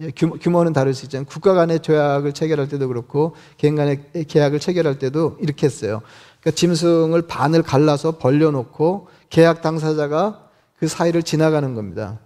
예, 0.00 0.10
규모, 0.16 0.36
규모는 0.36 0.72
다를 0.72 0.94
수 0.94 1.06
있지만 1.06 1.26
국가 1.26 1.54
간의 1.54 1.78
조약을 1.80 2.32
체결할 2.32 2.68
때도 2.68 2.88
그렇고 2.88 3.36
개인 3.56 3.76
간의 3.76 4.00
계약을 4.26 4.58
체결할 4.58 4.98
때도 4.98 5.36
이렇게 5.40 5.66
했어요. 5.66 6.02
그러니까 6.40 6.56
짐승을 6.58 7.22
반을 7.22 7.62
갈라서 7.62 8.18
벌려놓고 8.18 9.06
계약 9.30 9.62
당사자가 9.62 10.43
그 10.78 10.88
사이를 10.88 11.22
지나가는 11.22 11.74
겁니다. 11.74 12.18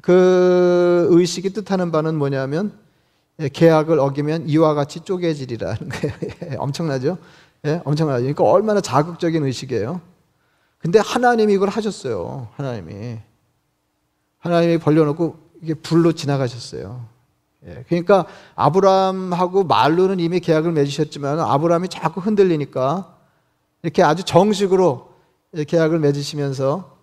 그 0.00 1.06
의식이 1.10 1.50
뜻하는 1.50 1.92
바는 1.92 2.16
뭐냐면 2.16 2.78
예, 3.38 3.48
계약을 3.48 3.98
어기면 3.98 4.48
이와 4.48 4.74
같이 4.74 5.00
쪼개지리라는 5.00 5.88
거예요. 5.88 6.14
예, 6.52 6.56
엄청나죠? 6.56 7.18
예, 7.64 7.80
엄청나죠. 7.84 8.22
그러니까 8.22 8.44
얼마나 8.44 8.80
자극적인 8.80 9.44
의식이에요. 9.44 10.00
근데 10.78 10.98
하나님이 10.98 11.54
이걸 11.54 11.68
하셨어요. 11.68 12.48
하나님이. 12.56 13.20
하나님이 14.38 14.78
벌려놓고 14.78 15.38
이게 15.62 15.74
불로 15.74 16.12
지나가셨어요. 16.12 17.06
예, 17.66 17.84
그러니까 17.88 18.26
아브라함하고 18.56 19.64
말로는 19.64 20.18
이미 20.18 20.40
계약을 20.40 20.72
맺으셨지만 20.72 21.38
아브라함이 21.38 21.88
자꾸 21.88 22.20
흔들리니까 22.20 23.16
이렇게 23.82 24.02
아주 24.02 24.24
정식으로 24.24 25.11
계약을 25.68 25.98
맺으시면서 25.98 26.96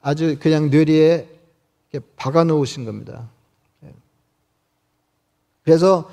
아주 0.00 0.36
그냥 0.40 0.70
뇌리에 0.70 1.28
박아 2.16 2.44
놓으신 2.44 2.84
겁니다. 2.84 3.28
예. 3.84 3.92
그래서 5.64 6.10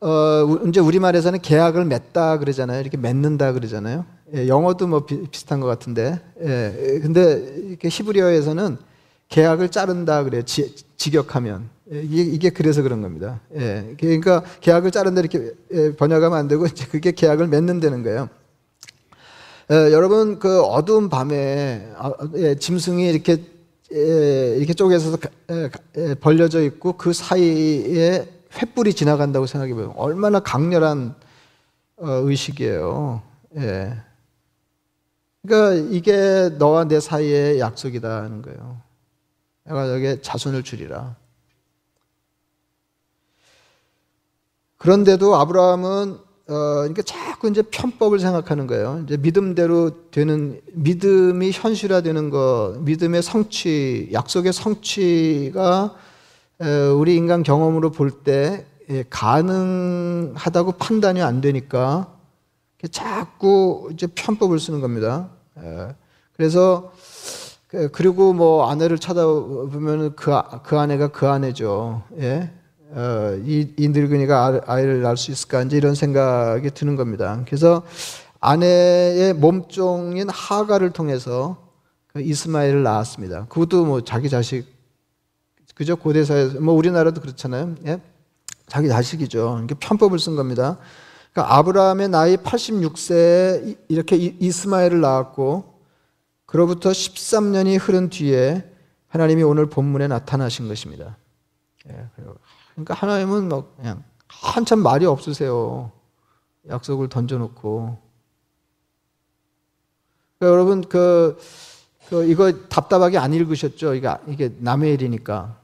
어, 0.00 0.60
이제 0.68 0.80
우리말에서는 0.80 1.40
계약을 1.40 1.84
맺다 1.86 2.38
그러잖아요. 2.38 2.80
이렇게 2.80 2.96
맺는다 2.96 3.52
그러잖아요. 3.52 4.04
예, 4.34 4.48
영어도 4.48 4.86
뭐 4.86 5.04
비, 5.06 5.24
슷한 5.32 5.60
것 5.60 5.66
같은데. 5.66 6.20
예, 6.40 7.00
근데 7.00 7.54
이렇게 7.68 7.88
히브리어에서는 7.88 8.76
계약을 9.28 9.70
자른다 9.70 10.22
그래요. 10.24 10.42
지, 10.42 10.74
직역하면. 10.96 11.68
예, 11.92 12.02
이게, 12.02 12.22
이게, 12.22 12.50
그래서 12.50 12.82
그런 12.82 13.02
겁니다. 13.02 13.40
예, 13.54 13.94
그러니까 13.98 14.42
계약을 14.60 14.90
자른다 14.90 15.20
이렇게 15.20 15.52
예, 15.72 15.96
번역하면 15.96 16.38
안 16.38 16.48
되고 16.48 16.66
이제 16.66 16.86
그게 16.86 17.12
계약을 17.12 17.48
맺는다는 17.48 18.02
거예요. 18.02 18.28
예, 19.68 19.74
여러분 19.92 20.38
그 20.38 20.62
어두운 20.62 21.08
밤에 21.08 21.92
아, 21.96 22.12
예, 22.36 22.54
짐승이 22.54 23.08
이렇게 23.08 23.42
예, 23.92 24.56
이렇게 24.56 24.74
쪼개서 24.74 25.18
벌려져 26.20 26.62
있고 26.62 26.92
그 26.92 27.12
사이에 27.12 28.28
횃불이 28.50 28.94
지나간다고 28.96 29.46
생각해 29.46 29.74
보면 29.74 29.92
얼마나 29.96 30.38
강렬한 30.38 31.16
어, 31.96 32.08
의식이에요. 32.08 33.22
예. 33.56 33.96
그러니까 35.44 35.90
이게 35.92 36.50
너와 36.58 36.84
내 36.84 37.00
사이의 37.00 37.58
약속이다 37.58 38.22
하는 38.22 38.42
거예요. 38.42 38.80
내가 39.64 39.92
여기에 39.92 40.20
자손을 40.20 40.62
주리라. 40.62 41.16
그런데도 44.76 45.34
아브라함은 45.34 46.25
어, 46.48 46.54
그러니까 46.78 47.02
자꾸 47.02 47.48
이제 47.48 47.62
편법을 47.62 48.20
생각하는 48.20 48.66
거예요. 48.66 49.02
이제 49.04 49.16
믿음대로 49.16 50.10
되는 50.10 50.60
믿음이 50.72 51.50
현실화되는 51.52 52.30
것, 52.30 52.78
믿음의 52.82 53.22
성취, 53.22 54.08
약속의 54.12 54.52
성취가 54.52 55.94
우리 56.96 57.16
인간 57.16 57.42
경험으로 57.42 57.90
볼때 57.90 58.64
예, 58.88 59.04
가능하다고 59.10 60.72
판단이 60.72 61.20
안 61.20 61.40
되니까 61.40 62.12
자꾸 62.92 63.90
이제 63.92 64.06
편법을 64.06 64.60
쓰는 64.60 64.80
겁니다. 64.80 65.30
예. 65.60 65.94
그래서 66.36 66.92
그, 67.66 67.90
그리고 67.90 68.32
뭐 68.32 68.70
아내를 68.70 68.98
찾아보면 68.98 70.14
그, 70.14 70.32
그 70.62 70.78
아내가 70.78 71.08
그 71.08 71.26
아내죠. 71.26 72.04
예? 72.20 72.52
어, 72.90 73.40
이, 73.44 73.72
이 73.76 73.88
늙은이가 73.88 74.62
아이를 74.66 75.02
낳을 75.02 75.16
수 75.16 75.30
있을까 75.30 75.62
이제 75.62 75.76
이런 75.76 75.94
생각이 75.94 76.70
드는 76.70 76.96
겁니다. 76.96 77.42
그래서 77.46 77.82
아내의 78.40 79.34
몸종인 79.34 80.28
하가를 80.28 80.90
통해서 80.90 81.70
그 82.06 82.20
이스마엘을 82.20 82.82
낳았습니다. 82.82 83.46
그것도 83.46 83.84
뭐 83.84 84.00
자기 84.02 84.28
자식 84.28 84.76
그죠? 85.74 85.96
고대사에서 85.96 86.60
뭐 86.60 86.74
우리나라도 86.74 87.20
그렇잖아요. 87.20 87.74
예? 87.86 88.00
자기 88.66 88.88
자식이죠. 88.88 89.60
이게 89.64 89.74
편법을 89.74 90.18
쓴 90.18 90.34
겁니다. 90.34 90.78
그러니까 91.32 91.56
아브라함의 91.56 92.08
나이 92.08 92.36
86세에 92.38 93.76
이렇게 93.88 94.16
이스마엘을 94.16 95.02
낳았고 95.02 95.74
그로부터 96.46 96.90
13년이 96.90 97.78
흐른 97.78 98.08
뒤에 98.08 98.64
하나님이 99.08 99.42
오늘 99.42 99.66
본문에 99.66 100.08
나타나신 100.08 100.66
것입니다. 100.66 101.18
예, 101.90 102.08
그러니까 102.76 102.94
하나님은 102.94 103.48
막 103.48 103.76
그냥 103.76 104.04
한참 104.28 104.80
말이 104.80 105.06
없으세요. 105.06 105.90
약속을 106.68 107.08
던져놓고. 107.08 107.98
그러니까 110.38 110.54
여러분 110.54 110.82
그, 110.82 111.38
그 112.08 112.24
이거 112.26 112.52
답답하게 112.68 113.18
안 113.18 113.32
읽으셨죠? 113.32 113.94
이게 113.94 114.08
이게 114.28 114.52
남의 114.58 114.92
일이니까. 114.94 115.56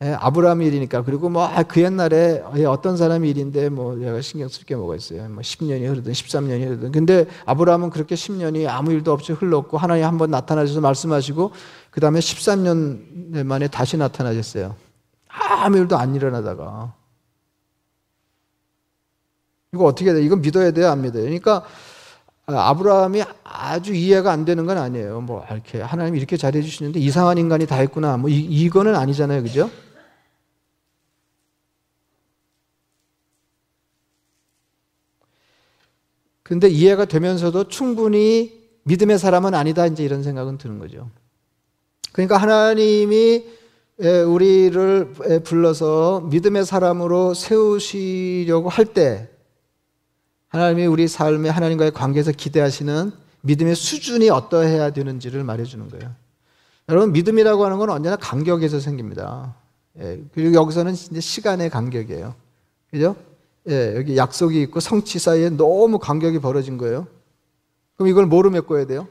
예, 0.00 0.10
아브라함 0.12 0.62
일이니까 0.62 1.02
그리고 1.02 1.28
뭐그 1.28 1.82
옛날에 1.82 2.40
어떤 2.68 2.96
사람 2.96 3.24
일인데 3.24 3.68
뭐 3.68 3.96
내가 3.96 4.20
신경 4.20 4.48
쓸 4.48 4.64
게 4.64 4.76
뭐가 4.76 4.94
있어요. 4.94 5.28
뭐 5.28 5.42
10년이 5.42 5.88
흐르든 5.88 6.12
13년이 6.12 6.66
흐르든. 6.66 6.92
근데 6.92 7.26
아브라함은 7.46 7.90
그렇게 7.90 8.14
10년이 8.14 8.68
아무 8.68 8.92
일도 8.92 9.12
없이 9.12 9.32
흘렀고 9.32 9.76
하나님 9.76 10.04
한번 10.04 10.30
나타나셔서 10.30 10.80
말씀하시고 10.80 11.50
그 11.90 12.00
다음에 12.00 12.20
13년 12.20 13.42
만에 13.44 13.66
다시 13.66 13.96
나타나셨어요. 13.96 14.76
아무 15.40 15.78
일도 15.78 15.96
안 15.96 16.14
일어나다가 16.14 16.94
이거 19.72 19.84
어떻게 19.84 20.12
돼? 20.12 20.22
이건 20.22 20.40
믿어야 20.40 20.70
돼요, 20.70 20.88
안 20.90 21.02
믿어요? 21.02 21.22
그러니까 21.24 21.64
아브라함이 22.46 23.22
아주 23.44 23.92
이해가 23.92 24.32
안 24.32 24.44
되는 24.44 24.64
건 24.64 24.78
아니에요. 24.78 25.20
뭐 25.20 25.44
이렇게 25.50 25.80
하나님이 25.82 26.18
이렇게 26.18 26.36
잘해 26.36 26.62
주시는데 26.62 26.98
이상한 26.98 27.36
인간이 27.36 27.66
다 27.66 27.76
했구나. 27.76 28.16
뭐 28.16 28.30
이, 28.30 28.38
이거는 28.38 28.94
아니잖아요. 28.94 29.42
그죠? 29.42 29.70
근데 36.42 36.68
이해가 36.68 37.04
되면서도 37.04 37.68
충분히 37.68 38.58
믿음의 38.84 39.18
사람은 39.18 39.54
아니다. 39.54 39.84
이제 39.84 40.02
이런 40.02 40.22
생각은 40.22 40.56
드는 40.56 40.78
거죠. 40.78 41.10
그러니까 42.12 42.38
하나님이 42.38 43.44
우리를 44.00 45.12
불러서 45.44 46.20
믿음의 46.30 46.64
사람으로 46.64 47.34
세우시려고 47.34 48.68
할 48.68 48.86
때 48.86 49.28
하나님이 50.48 50.86
우리 50.86 51.08
삶에 51.08 51.48
하나님과의 51.48 51.90
관계에서 51.92 52.32
기대하시는 52.32 53.12
믿음의 53.42 53.74
수준이 53.74 54.30
어떠해야 54.30 54.90
되는지를 54.90 55.44
말해주는 55.44 55.88
거예요. 55.90 56.12
여러분, 56.88 57.12
믿음이라고 57.12 57.64
하는 57.64 57.76
건 57.78 57.90
언제나 57.90 58.16
간격에서 58.16 58.80
생깁니다. 58.80 59.54
예, 60.00 60.22
그리고 60.32 60.54
여기서는 60.54 60.94
이제 60.94 61.20
시간의 61.20 61.68
간격이에요. 61.68 62.34
그죠? 62.90 63.14
예, 63.68 63.94
여기 63.96 64.16
약속이 64.16 64.62
있고 64.62 64.80
성취 64.80 65.18
사이에 65.18 65.50
너무 65.50 65.98
간격이 65.98 66.38
벌어진 66.38 66.78
거예요. 66.78 67.06
그럼 67.96 68.08
이걸 68.08 68.24
뭐로 68.26 68.48
메꿔야 68.50 68.86
돼요? 68.86 69.06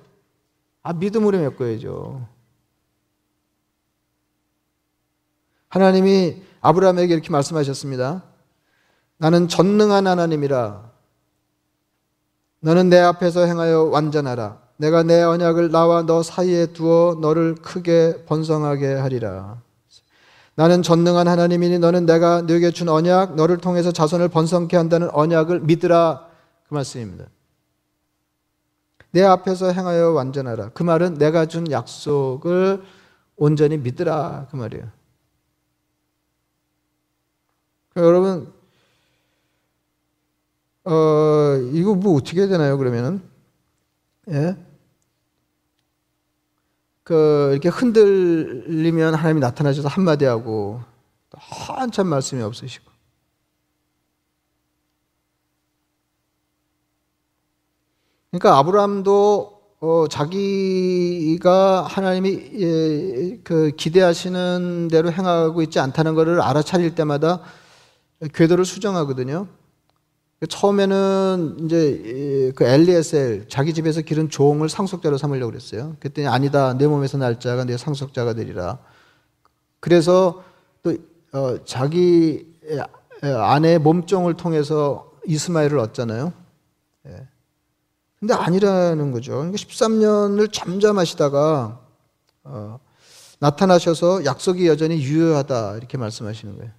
아, 0.82 0.94
믿음으로 0.94 1.38
메꿔야죠. 1.38 2.26
하나님이 5.70 6.42
아브라함에게 6.62 7.14
이렇게 7.14 7.30
말씀하셨습니다. 7.30 8.24
나는 9.18 9.48
전능한 9.48 10.08
하나님이라. 10.08 10.92
너는 12.60 12.90
내 12.90 13.00
앞에서 13.00 13.46
행하여 13.46 13.84
완전하라. 13.84 14.60
내가 14.78 15.04
내 15.04 15.22
언약을 15.24 15.72
나와 15.72 16.04
너 16.04 16.24
사이에 16.24 16.68
두어 16.68 17.18
너를 17.20 17.56
크게 17.56 18.26
번성하게 18.26 18.94
하리라. 18.94 19.62
나는 20.56 20.82
전능한 20.82 21.28
하나님이니 21.28 21.80
너는 21.80 22.06
내가 22.06 22.42
너에게 22.42 22.72
준 22.72 22.90
언약, 22.90 23.36
너를 23.36 23.58
통해서 23.58 23.92
자손을 23.92 24.30
번성케 24.30 24.76
한다는 24.76 25.10
언약을 25.12 25.62
믿으라. 25.62 26.28
그 26.68 26.74
말씀입니다. 26.74 27.26
내 29.12 29.24
앞에서 29.24 29.72
행하여 29.72 30.12
완전하라. 30.12 30.70
그 30.70 30.84
말은 30.84 31.16
내가 31.16 31.46
준 31.46 31.72
약속을 31.72 32.84
온전히 33.36 33.78
믿으라. 33.78 34.48
그 34.50 34.56
말이에요. 34.56 34.86
그러니까 37.87 37.87
여러분, 37.98 38.54
어, 40.86 41.56
이거 41.74 41.96
뭐 41.96 42.16
어떻게 42.16 42.42
해야 42.42 42.48
되나요, 42.48 42.78
그러면은? 42.78 43.22
예? 44.30 44.56
그 47.04 47.50
이렇게 47.54 47.70
흔들리면 47.70 49.16
하나님이 49.16 49.40
나타나셔서 49.40 49.88
한마디 49.88 50.26
하고 50.26 50.82
한참 51.32 52.08
말씀이 52.08 52.42
없으시고 52.42 52.86
그러니까 58.32 58.58
아브라함도 58.58 59.58
어, 59.80 60.08
자기가 60.10 61.84
하나님이 61.84 62.50
예, 62.60 63.40
그 63.44 63.72
기대하시는 63.78 64.90
대로 64.90 65.12
행하고 65.12 65.62
있지 65.62 65.80
않다는 65.80 66.14
것을 66.14 66.42
알아차릴 66.42 66.94
때마다 66.94 67.42
궤도를 68.34 68.66
수정하거든요. 68.66 69.48
처음에는 70.50 71.58
이제 71.66 72.52
그 72.56 72.64
엘리에셀 72.64 73.48
자기 73.50 73.74
집에서 73.74 74.02
기른 74.02 74.30
종을 74.30 74.70
상속자로 74.70 75.18
삼으려고 75.18 75.52
그랬어요. 75.52 75.96
그랬더니 76.00 76.28
아니다. 76.28 76.78
내 76.78 76.86
몸에서 76.86 77.18
날 77.18 77.40
자가 77.40 77.66
내 77.66 77.76
상속자가 77.76 78.34
되리라. 78.34 78.78
그래서 79.80 80.44
또 80.84 80.96
어, 81.34 81.64
자기 81.66 82.46
아내의 83.22 83.80
몸종을 83.80 84.36
통해서 84.36 85.12
이스마엘을 85.26 85.80
얻잖아요. 85.80 86.34
예. 87.08 87.28
근데 88.20 88.34
아니라는 88.34 89.12
거죠. 89.12 89.34
그러니까 89.34 89.58
13년을 89.58 90.52
잠잠하시다가 90.52 91.80
어, 92.44 92.80
나타나셔서 93.40 94.26
약속이 94.26 94.68
여전히 94.68 95.02
유효하다 95.02 95.78
이렇게 95.78 95.98
말씀하시는 95.98 96.58
거예요. 96.58 96.72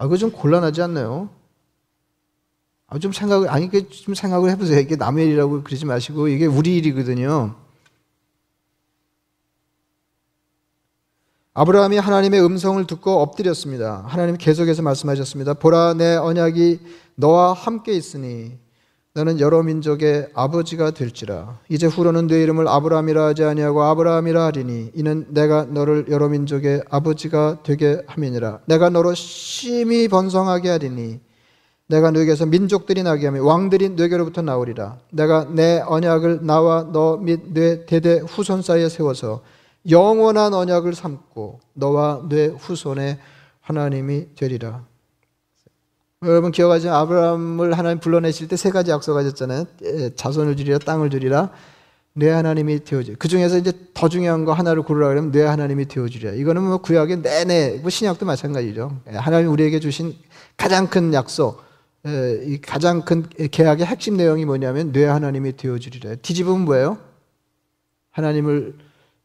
아, 0.00 0.04
그거 0.04 0.16
좀 0.16 0.30
곤란하지 0.30 0.80
않나요? 0.80 1.28
아, 2.86 2.98
좀 2.98 3.12
생각을, 3.12 3.50
아니, 3.50 3.68
좀 3.90 4.14
생각을 4.14 4.50
해보세요. 4.50 4.80
이게 4.80 4.96
남의 4.96 5.26
일이라고 5.26 5.62
그러지 5.62 5.84
마시고, 5.84 6.28
이게 6.28 6.46
우리 6.46 6.78
일이거든요. 6.78 7.54
아브라함이 11.52 11.98
하나님의 11.98 12.42
음성을 12.42 12.82
듣고 12.86 13.20
엎드렸습니다. 13.20 14.02
하나님 14.06 14.38
계속해서 14.38 14.80
말씀하셨습니다. 14.80 15.52
보라, 15.52 15.92
내 15.92 16.16
언약이 16.16 16.80
너와 17.16 17.52
함께 17.52 17.92
있으니 17.92 18.56
너는 19.14 19.40
여러 19.40 19.60
민족의 19.64 20.28
아버지가 20.34 20.92
될지라. 20.92 21.58
이제 21.68 21.88
후로는 21.88 22.28
네 22.28 22.42
이름을 22.44 22.68
아브라함이라 22.68 23.24
하지 23.26 23.42
아니하고 23.42 23.82
아브라함이라 23.82 24.44
하리니 24.44 24.92
이는 24.94 25.26
내가 25.30 25.64
너를 25.64 26.06
여러 26.10 26.28
민족의 26.28 26.84
아버지가 26.88 27.58
되게 27.64 28.02
함이니라. 28.06 28.60
내가 28.66 28.88
너로 28.88 29.14
심히 29.14 30.06
번성하게 30.06 30.68
하리니 30.68 31.18
내가 31.88 32.12
너에게서 32.12 32.46
민족들이 32.46 33.02
나게 33.02 33.26
하며 33.26 33.42
왕들이 33.44 33.88
너에게로부터 33.90 34.42
나오리라. 34.42 34.98
내가 35.10 35.44
내 35.50 35.80
언약을 35.84 36.46
나와 36.46 36.84
너 36.92 37.16
및 37.16 37.52
내 37.52 37.84
대대 37.86 38.20
후손 38.20 38.62
사이에 38.62 38.88
세워서 38.88 39.42
영원한 39.90 40.54
언약을 40.54 40.94
삼고 40.94 41.58
너와 41.74 42.26
내 42.28 42.46
후손의 42.46 43.18
하나님이 43.60 44.36
되리라. 44.36 44.84
여러분 46.22 46.52
기억하시죠? 46.52 46.92
아브라함을 46.92 47.78
하나님 47.78 47.98
불러내실 47.98 48.46
때 48.48 48.56
세 48.56 48.68
가지 48.70 48.90
약속하셨잖아요. 48.90 49.64
자손을 50.16 50.54
주리라, 50.54 50.76
땅을 50.76 51.08
주리라, 51.08 51.50
내 52.12 52.28
하나님이 52.28 52.84
되어주리. 52.84 53.16
그 53.16 53.26
중에서 53.26 53.56
이제 53.56 53.72
더 53.94 54.10
중요한 54.10 54.44
거 54.44 54.52
하나를 54.52 54.82
고르라 54.82 55.08
그러면 55.08 55.32
내 55.32 55.42
하나님이 55.42 55.88
되어주리라. 55.88 56.32
이거는 56.32 56.62
뭐 56.62 56.76
구약의 56.76 57.22
내내, 57.22 57.78
뭐 57.80 57.88
신약도 57.88 58.26
마찬가지죠. 58.26 59.00
하나님 59.06 59.50
우리에게 59.50 59.80
주신 59.80 60.14
가장 60.58 60.88
큰 60.88 61.14
약속, 61.14 61.62
이 62.04 62.60
가장 62.60 63.00
큰 63.00 63.26
계약의 63.50 63.86
핵심 63.86 64.18
내용이 64.18 64.44
뭐냐면 64.44 64.92
내 64.92 65.06
하나님이 65.06 65.56
되어주리라. 65.56 66.16
뒤집으면 66.16 66.66
뭐예요? 66.66 66.98
하나님을 68.10 68.74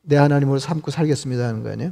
내 0.01 0.15
하나님으로 0.15 0.59
삼고 0.59 0.91
살겠습니다 0.91 1.45
하는 1.45 1.61
거 1.61 1.71
아니에요? 1.71 1.91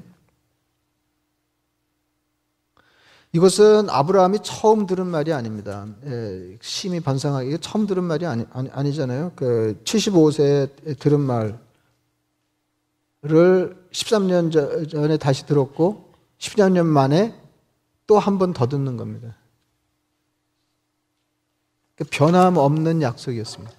이것은 3.33 3.89
아브라함이 3.89 4.39
처음 4.43 4.85
들은 4.85 5.07
말이 5.07 5.33
아닙니다. 5.33 5.87
예, 6.05 6.57
심히 6.61 6.99
반성하기 6.99 7.57
처음 7.61 7.87
들은 7.87 8.03
말이 8.03 8.27
아니, 8.27 8.45
아니 8.51 8.93
잖아요그 8.93 9.81
75세에 9.83 10.99
들은 10.99 11.19
말을 11.19 11.57
13년 13.91 14.89
전에 14.89 15.17
다시 15.17 15.45
들었고 15.47 16.13
10년 16.37 16.85
만에 16.85 17.33
또 18.05 18.19
한 18.19 18.37
번 18.37 18.53
더 18.53 18.67
듣는 18.67 18.97
겁니다. 18.97 19.35
그 21.95 22.03
변함없는 22.03 23.01
약속이었습니다. 23.01 23.73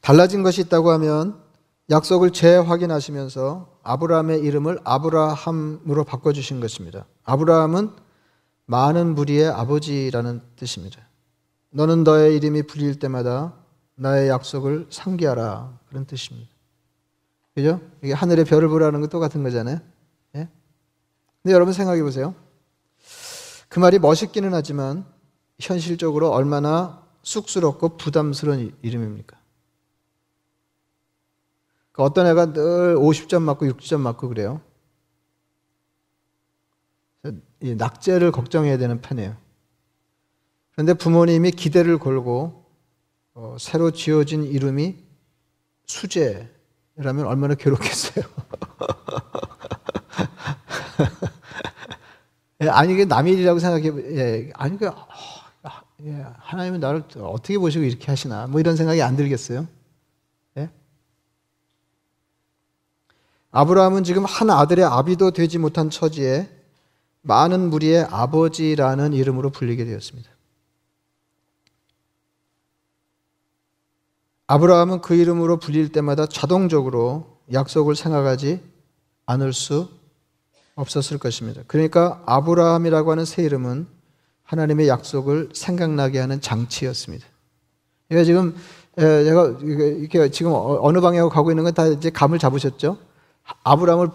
달라진 0.00 0.42
것이 0.42 0.62
있다고 0.62 0.90
하면 0.92 1.40
약속을 1.90 2.32
재확인하시면서 2.32 3.78
아브라함의 3.82 4.40
이름을 4.40 4.80
아브라함으로 4.82 6.04
바꿔주신 6.04 6.60
것입니다. 6.60 7.06
아브라함은 7.24 7.90
많은 8.66 9.14
무리의 9.14 9.48
아버지라는 9.48 10.40
뜻입니다. 10.56 11.00
너는 11.70 12.02
너의 12.02 12.34
이름이 12.36 12.64
불릴 12.64 12.98
때마다 12.98 13.54
나의 13.94 14.28
약속을 14.28 14.88
상기하라. 14.90 15.78
그런 15.88 16.06
뜻입니다. 16.06 16.50
그죠? 17.54 17.80
이게 18.02 18.12
하늘의 18.12 18.44
별을 18.44 18.68
보라는 18.68 19.00
것 19.00 19.08
똑같은 19.08 19.42
거잖아요. 19.42 19.78
예? 20.34 20.48
근데 21.42 21.54
여러분 21.54 21.72
생각해 21.72 22.02
보세요. 22.02 22.34
그 23.68 23.78
말이 23.78 23.98
멋있기는 23.98 24.52
하지만 24.52 25.06
현실적으로 25.58 26.30
얼마나 26.30 27.02
쑥스럽고 27.22 27.96
부담스러운 27.96 28.76
이름입니까? 28.82 29.35
그 31.96 32.02
어떤 32.02 32.26
애가 32.26 32.52
늘 32.52 32.96
50점 32.96 33.40
맞고 33.40 33.64
60점 33.66 34.00
맞고 34.00 34.28
그래요. 34.28 34.60
낙제를 37.60 38.32
걱정해야 38.32 38.76
되는 38.76 39.00
편이에요. 39.00 39.34
그런데 40.72 40.92
부모님이 40.92 41.52
기대를 41.52 41.98
걸고 41.98 42.66
어, 43.32 43.56
새로 43.58 43.92
지어진 43.92 44.44
이름이 44.44 44.96
수재라면 45.86 47.24
얼마나 47.24 47.54
괴롭겠어요. 47.54 48.26
예, 52.60 52.68
아니 52.68 52.92
이게 52.92 53.06
남의 53.06 53.32
일이라고 53.32 53.58
생각해. 53.58 53.86
예, 54.16 54.50
아니 54.54 54.76
그 54.76 54.88
어, 54.88 55.08
예, 56.04 56.26
하나님은 56.40 56.80
나를 56.80 57.04
어떻게 57.22 57.56
보시고 57.56 57.84
이렇게 57.84 58.08
하시나 58.08 58.46
뭐 58.48 58.60
이런 58.60 58.76
생각이 58.76 59.00
안 59.00 59.16
들겠어요. 59.16 59.66
아브라함은 63.56 64.04
지금 64.04 64.26
한 64.26 64.50
아들의 64.50 64.84
아비도 64.84 65.30
되지 65.30 65.56
못한 65.56 65.88
처지에 65.88 66.46
많은 67.22 67.70
무리의 67.70 68.06
아버지라는 68.10 69.14
이름으로 69.14 69.48
불리게 69.48 69.86
되었습니다. 69.86 70.28
아브라함은 74.48 75.00
그 75.00 75.14
이름으로 75.14 75.58
불릴 75.58 75.90
때마다 75.90 76.26
자동적으로 76.26 77.38
약속을 77.50 77.96
생각하지 77.96 78.60
않을 79.24 79.54
수 79.54 79.88
없었을 80.74 81.16
것입니다. 81.16 81.62
그러니까 81.66 82.22
아브라함이라고 82.26 83.10
하는 83.10 83.24
새 83.24 83.42
이름은 83.42 83.86
하나님의 84.44 84.86
약속을 84.86 85.48
생각나게 85.54 86.18
하는 86.18 86.42
장치였습니다. 86.42 87.26
제가 88.10 88.22
지금 88.22 88.54
제가 88.98 89.56
이렇게 89.62 90.30
지금 90.30 90.52
어느 90.54 91.00
방향으로 91.00 91.30
가고 91.30 91.50
있는 91.50 91.64
건 91.64 91.72
다 91.72 91.86
이제 91.86 92.10
감을 92.10 92.38
잡으셨죠? 92.38 92.98
아브라함을 93.62 94.08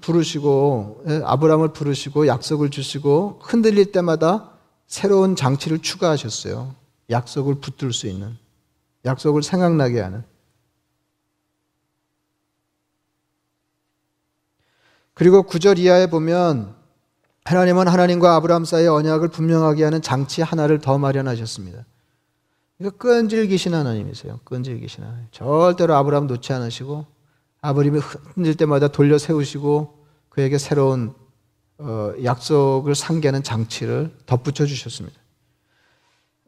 부르시고 0.00 1.04
예, 1.08 1.20
아브라함을 1.24 1.72
부르시고 1.72 2.26
약속을 2.26 2.70
주시고 2.70 3.40
흔들릴 3.42 3.92
때마다 3.92 4.52
새로운 4.86 5.36
장치를 5.36 5.80
추가하셨어요. 5.80 6.74
약속을 7.10 7.56
붙들 7.56 7.92
수 7.92 8.06
있는 8.06 8.36
약속을 9.04 9.42
생각나게 9.42 10.00
하는 10.00 10.24
그리고 15.14 15.42
구절 15.42 15.78
이하에 15.78 16.08
보면 16.08 16.74
하나님은 17.44 17.88
하나님과 17.88 18.34
아브라함 18.36 18.64
사이의 18.64 18.88
언약을 18.88 19.28
분명하게 19.28 19.84
하는 19.84 20.02
장치 20.02 20.42
하나를 20.42 20.80
더 20.80 20.98
마련하셨습니다. 20.98 21.84
이거 22.80 22.90
끈질기신 22.90 23.72
하나님이세요. 23.72 24.40
끈질기신 24.44 25.04
하나님. 25.04 25.26
절대로 25.30 25.94
아브라함 25.94 26.26
놓지 26.26 26.52
않으시고 26.52 27.06
아버님이 27.60 28.00
흔들 28.34 28.54
때마다 28.54 28.88
돌려 28.88 29.18
세우시고 29.18 29.94
그에게 30.28 30.58
새로운 30.58 31.14
어, 31.78 32.12
약속을 32.22 32.94
상기하는 32.94 33.42
장치를 33.42 34.10
덧붙여 34.24 34.66
주셨습니다. 34.66 35.18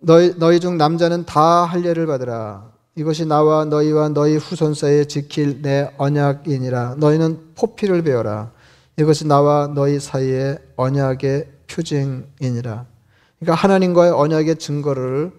너희, 0.01 0.35
너희 0.39 0.61
중 0.61 0.79
남자는 0.79 1.27
다 1.27 1.65
할례를 1.65 2.07
받으라. 2.07 2.71
이것이 2.95 3.27
나와 3.27 3.65
너희와 3.65 4.09
너희 4.11 4.37
후손 4.37 4.75
사이에 4.75 5.05
지킬 5.05 5.63
내 5.63 5.93
언약이니라. 5.99 6.97
너희는 6.99 7.55
포피를 7.55 8.03
배워라. 8.03 8.53
이것이 8.99 9.27
나와 9.27 9.69
너희 9.69 10.01
사이에 10.01 10.59
언약의 10.77 11.49
표징이니라. 11.69 12.87
그러니까 13.39 13.55
하나님과의 13.55 14.13
언약의 14.13 14.57
증거를 14.57 15.33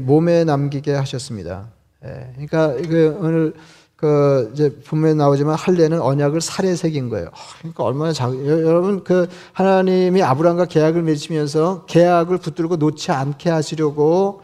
몸에 0.00 0.44
남기게 0.44 0.94
하셨습니다. 0.94 1.68
예, 2.04 2.30
그러니까 2.32 2.74
그 2.88 3.18
오늘 3.20 3.54
그 3.96 4.50
이제 4.52 4.70
분명히 4.84 5.14
나오지만 5.14 5.54
할례는 5.54 6.00
언약을 6.00 6.40
살에 6.40 6.74
새긴 6.74 7.08
거예요. 7.08 7.28
아, 7.28 7.38
그러니까 7.58 7.84
얼마나 7.84 8.12
작 8.12 8.34
여러분 8.46 9.04
그 9.04 9.28
하나님이 9.52 10.22
아브라함과 10.22 10.66
계약을 10.66 11.02
맺으면서 11.02 11.84
계약을 11.86 12.38
붙들고 12.38 12.76
놓지 12.76 13.12
않게 13.12 13.50
하시려고 13.50 14.42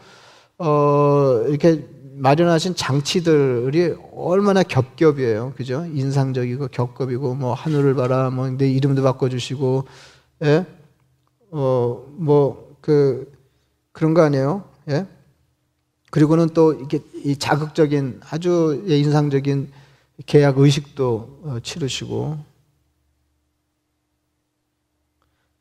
어 0.57 1.43
이렇게 1.47 1.85
마련하신 2.15 2.75
장치들이 2.75 3.95
얼마나 4.15 4.63
겹겹이에요. 4.63 5.53
그죠? 5.55 5.85
인상적이고 5.85 6.67
겹겹이고 6.69 7.35
뭐 7.35 7.53
하늘을 7.53 7.95
봐라 7.95 8.29
뭐 8.29 8.47
내 8.49 8.69
이름도 8.69 9.03
바꿔 9.03 9.29
주시고 9.29 9.85
예? 10.43 10.65
어, 11.51 12.05
뭐 12.17 12.71
그 12.81 13.31
그런 13.91 14.13
거 14.13 14.21
아니에요? 14.23 14.63
예? 14.89 15.05
그리고는 16.11 16.49
또 16.49 16.73
이게 16.73 16.99
이 17.23 17.35
자극적인 17.35 18.21
아주 18.29 18.83
인상적인 18.85 19.71
계약 20.27 20.59
의식도 20.59 21.39
어, 21.43 21.57
치르시고 21.63 22.51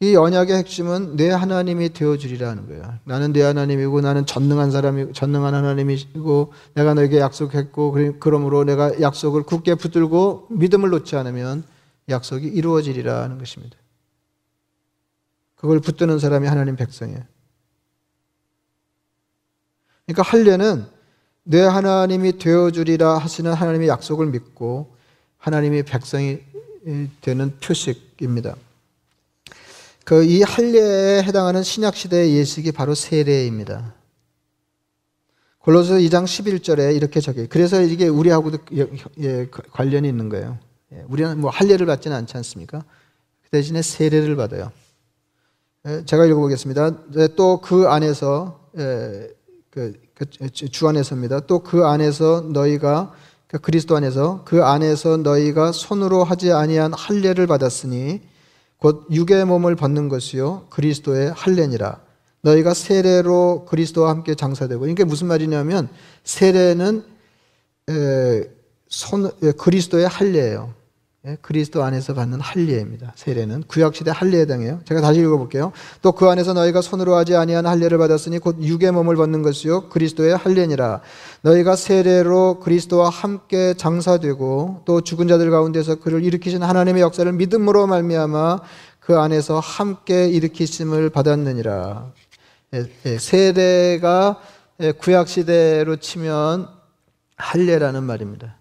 이 0.02 0.16
언약의 0.16 0.56
핵심은 0.56 1.16
내 1.16 1.30
하나님이 1.30 1.90
되어주리라는 1.92 2.68
거예요. 2.68 2.94
나는 3.04 3.32
내 3.34 3.42
하나님이고 3.42 4.00
나는 4.00 4.24
전능한 4.24 4.70
사람이 4.70 5.12
전능한 5.12 5.54
하나님이고 5.54 6.52
내가 6.74 6.94
너에게 6.94 7.20
약속했고 7.20 8.18
그러므로 8.18 8.64
내가 8.64 8.98
약속을 9.00 9.42
굳게 9.42 9.74
붙들고 9.74 10.48
믿음을 10.50 10.88
놓지 10.88 11.16
않으면 11.16 11.64
약속이 12.08 12.46
이루어지리라는 12.46 13.38
것입니다. 13.38 13.76
그걸 15.54 15.80
붙드는 15.80 16.18
사람이 16.18 16.48
하나님 16.48 16.76
백성이에요. 16.76 17.20
그러니까 20.12 20.22
할례는 20.22 20.86
내 21.44 21.60
하나님이 21.60 22.38
되어주리라 22.38 23.18
하시는 23.18 23.52
하나님의 23.52 23.88
약속을 23.88 24.26
믿고 24.26 24.94
하나님의 25.38 25.84
백성이 25.84 26.40
되는 27.20 27.56
표식입니다. 27.60 28.56
그 30.04 30.24
이 30.24 30.42
할례에 30.42 31.22
해당하는 31.22 31.62
신약 31.62 31.94
시대의 31.94 32.34
예식이 32.34 32.72
바로 32.72 32.96
세례입니다. 32.96 33.94
골로새 35.60 36.00
2장 36.00 36.24
11절에 36.24 36.96
이렇게 36.96 37.20
적혀요. 37.20 37.46
그래서 37.48 37.80
이게 37.80 38.08
우리하고도 38.08 38.58
예, 39.20 39.48
관련이 39.72 40.08
있는 40.08 40.28
거예요. 40.28 40.58
예, 40.92 41.04
우리는 41.08 41.38
뭐 41.38 41.50
할례를 41.50 41.86
받지는 41.86 42.16
않지 42.16 42.36
않습니까? 42.38 42.82
그 43.44 43.50
대신에 43.50 43.82
세례를 43.82 44.34
받아요. 44.34 44.72
예, 45.86 46.04
제가 46.06 46.24
읽어보겠습니다. 46.26 47.04
네, 47.12 47.28
또그 47.36 47.86
안에서 47.88 48.60
그, 48.72 48.78
그, 48.78 49.39
주 50.70 50.88
안에서입니다. 50.88 51.40
또 51.40 51.60
그 51.62 51.84
안에서 51.86 52.40
너희가 52.52 53.12
그 53.46 53.58
그리스도 53.58 53.96
안에서 53.96 54.42
그 54.44 54.64
안에서 54.64 55.16
너희가 55.18 55.72
손으로 55.72 56.24
하지 56.24 56.52
아니한 56.52 56.92
할례를 56.92 57.46
받았으니 57.46 58.20
곧 58.78 59.06
육의 59.10 59.44
몸을 59.44 59.76
벗는 59.76 60.08
것이요 60.08 60.66
그리스도의 60.70 61.32
할례니라. 61.32 62.00
너희가 62.42 62.74
세례로 62.74 63.66
그리스도와 63.68 64.10
함께 64.10 64.34
장사되고 64.34 64.86
이게 64.88 65.04
무슨 65.04 65.26
말이냐면 65.26 65.88
세례는 66.24 67.04
에, 67.90 68.44
손, 68.88 69.30
그리스도의 69.58 70.08
할례예요. 70.08 70.72
예, 71.26 71.36
그리스도 71.42 71.82
안에서 71.84 72.14
받는 72.14 72.40
할례입니다. 72.40 73.12
세례는 73.14 73.64
구약 73.68 73.94
시대 73.94 74.10
할례에 74.10 74.40
해당해요. 74.40 74.80
제가 74.86 75.02
다시 75.02 75.20
읽어볼게요. 75.20 75.72
또 76.00 76.12
그 76.12 76.26
안에서 76.30 76.54
너희가 76.54 76.80
손으로 76.80 77.14
하지 77.14 77.36
아니한 77.36 77.66
할례를 77.66 77.98
받았으니 77.98 78.38
곧 78.38 78.56
육의 78.62 78.92
몸을 78.92 79.16
벗는 79.16 79.42
것이요 79.42 79.90
그리스도의 79.90 80.34
할례니라. 80.36 81.02
너희가 81.42 81.76
세례로 81.76 82.60
그리스도와 82.60 83.10
함께 83.10 83.74
장사되고 83.74 84.82
또 84.86 85.00
죽은 85.02 85.28
자들 85.28 85.50
가운데서 85.50 85.96
그를 85.96 86.24
일으키신 86.24 86.62
하나님의 86.62 87.02
역사를 87.02 87.30
믿음으로 87.30 87.86
말미암아 87.86 88.60
그 89.00 89.18
안에서 89.18 89.60
함께 89.60 90.26
일으키심을 90.28 91.10
받았느니라. 91.10 92.12
예, 92.74 92.84
예, 93.04 93.18
세례가 93.18 94.40
구약 94.98 95.28
시대로 95.28 95.96
치면 95.96 96.66
할례라는 97.36 98.04
말입니다. 98.04 98.56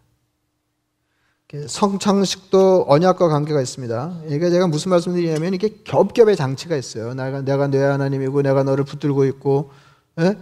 성창식도 1.68 2.86
언약과 2.88 3.28
관계가 3.28 3.60
있습니다. 3.60 4.22
이게 4.28 4.52
제가 4.52 4.68
무슨 4.68 4.92
말씀드리냐면 4.92 5.56
이게 5.56 5.70
겹겹의 5.84 6.36
장치가 6.36 6.76
있어요. 6.76 7.16
내가 7.16 7.42
내가 7.42 7.68
내 7.68 7.80
하나님이고 7.80 8.44
내가 8.44 8.64
너를 8.64 8.84
붙들고 8.84 9.26
있고, 9.26 9.72
예? 10.20 10.38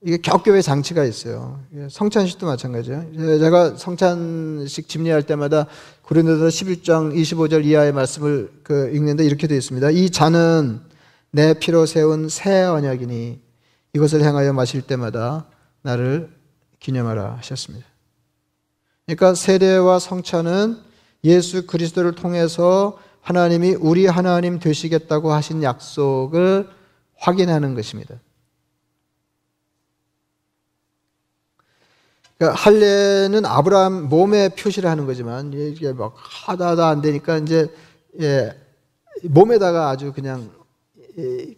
이게 0.00 0.18
겹겹의 0.18 0.62
장치가 0.62 1.04
있어요. 1.04 1.58
성찬식도 1.90 2.46
마찬가지예요. 2.46 3.38
제가 3.40 3.74
성찬식 3.76 4.88
집례할 4.88 5.24
때마다 5.24 5.66
고린도서 6.02 6.46
11장 6.46 7.16
25절 7.16 7.64
이하의 7.64 7.92
말씀을 7.92 8.52
그 8.62 8.92
읽는데 8.94 9.24
이렇게 9.24 9.48
되어 9.48 9.58
있습니다. 9.58 9.90
이 9.90 10.08
잔은 10.10 10.80
내 11.32 11.52
피로 11.54 11.84
세운 11.84 12.28
새 12.28 12.62
언약이니 12.62 13.40
이것을 13.94 14.22
행하여 14.22 14.52
마실 14.52 14.82
때마다 14.82 15.46
나를 15.82 16.30
기념하라 16.78 17.38
하셨습니다. 17.38 17.84
그러니까 19.08 19.34
세례와 19.34 20.00
성찬은 20.00 20.76
예수 21.24 21.66
그리스도를 21.66 22.12
통해서 22.12 22.98
하나님이 23.22 23.74
우리 23.80 24.06
하나님 24.06 24.58
되시겠다고 24.58 25.32
하신 25.32 25.62
약속을 25.62 26.68
확인하는 27.16 27.74
것입니다. 27.74 28.16
그러니까 32.36 32.60
할례는 32.60 33.46
아브라함 33.46 34.10
몸에 34.10 34.50
표시를 34.50 34.90
하는 34.90 35.06
거지만 35.06 35.54
이게 35.54 35.94
막 35.94 36.14
하다 36.14 36.68
하다 36.68 36.88
안 36.88 37.00
되니까 37.00 37.38
이제 37.38 37.74
예, 38.20 38.54
몸에다가 39.22 39.88
아주 39.88 40.12
그냥 40.12 40.50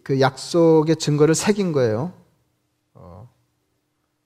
그 0.03 0.21
약속의 0.21 0.95
증거를 0.95 1.35
새긴 1.35 1.73
거예요. 1.73 2.13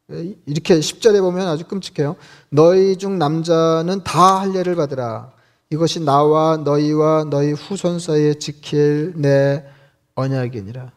이렇게 0.09 0.79
10절에 0.79 1.19
보면 1.21 1.47
아주 1.47 1.65
끔찍해요. 1.65 2.15
너희 2.49 2.97
중 2.97 3.17
남자는 3.17 4.03
다 4.03 4.41
할례를 4.41 4.75
받으라. 4.75 5.31
이것이 5.71 5.99
나와 5.99 6.57
너희와 6.57 7.25
너희 7.25 7.51
후손 7.53 7.99
사이에 7.99 8.35
지킬 8.35 9.13
내 9.15 9.65
언약이니라. 10.13 10.91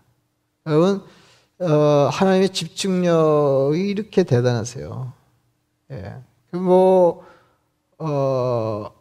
여러분, 0.66 1.02
어, 1.60 2.08
하나님의 2.12 2.50
집중력이 2.50 3.88
이렇게 3.88 4.24
대단하세요. 4.24 5.12
예. 5.92 6.14
뭐, 6.52 7.24
어, 7.98 8.92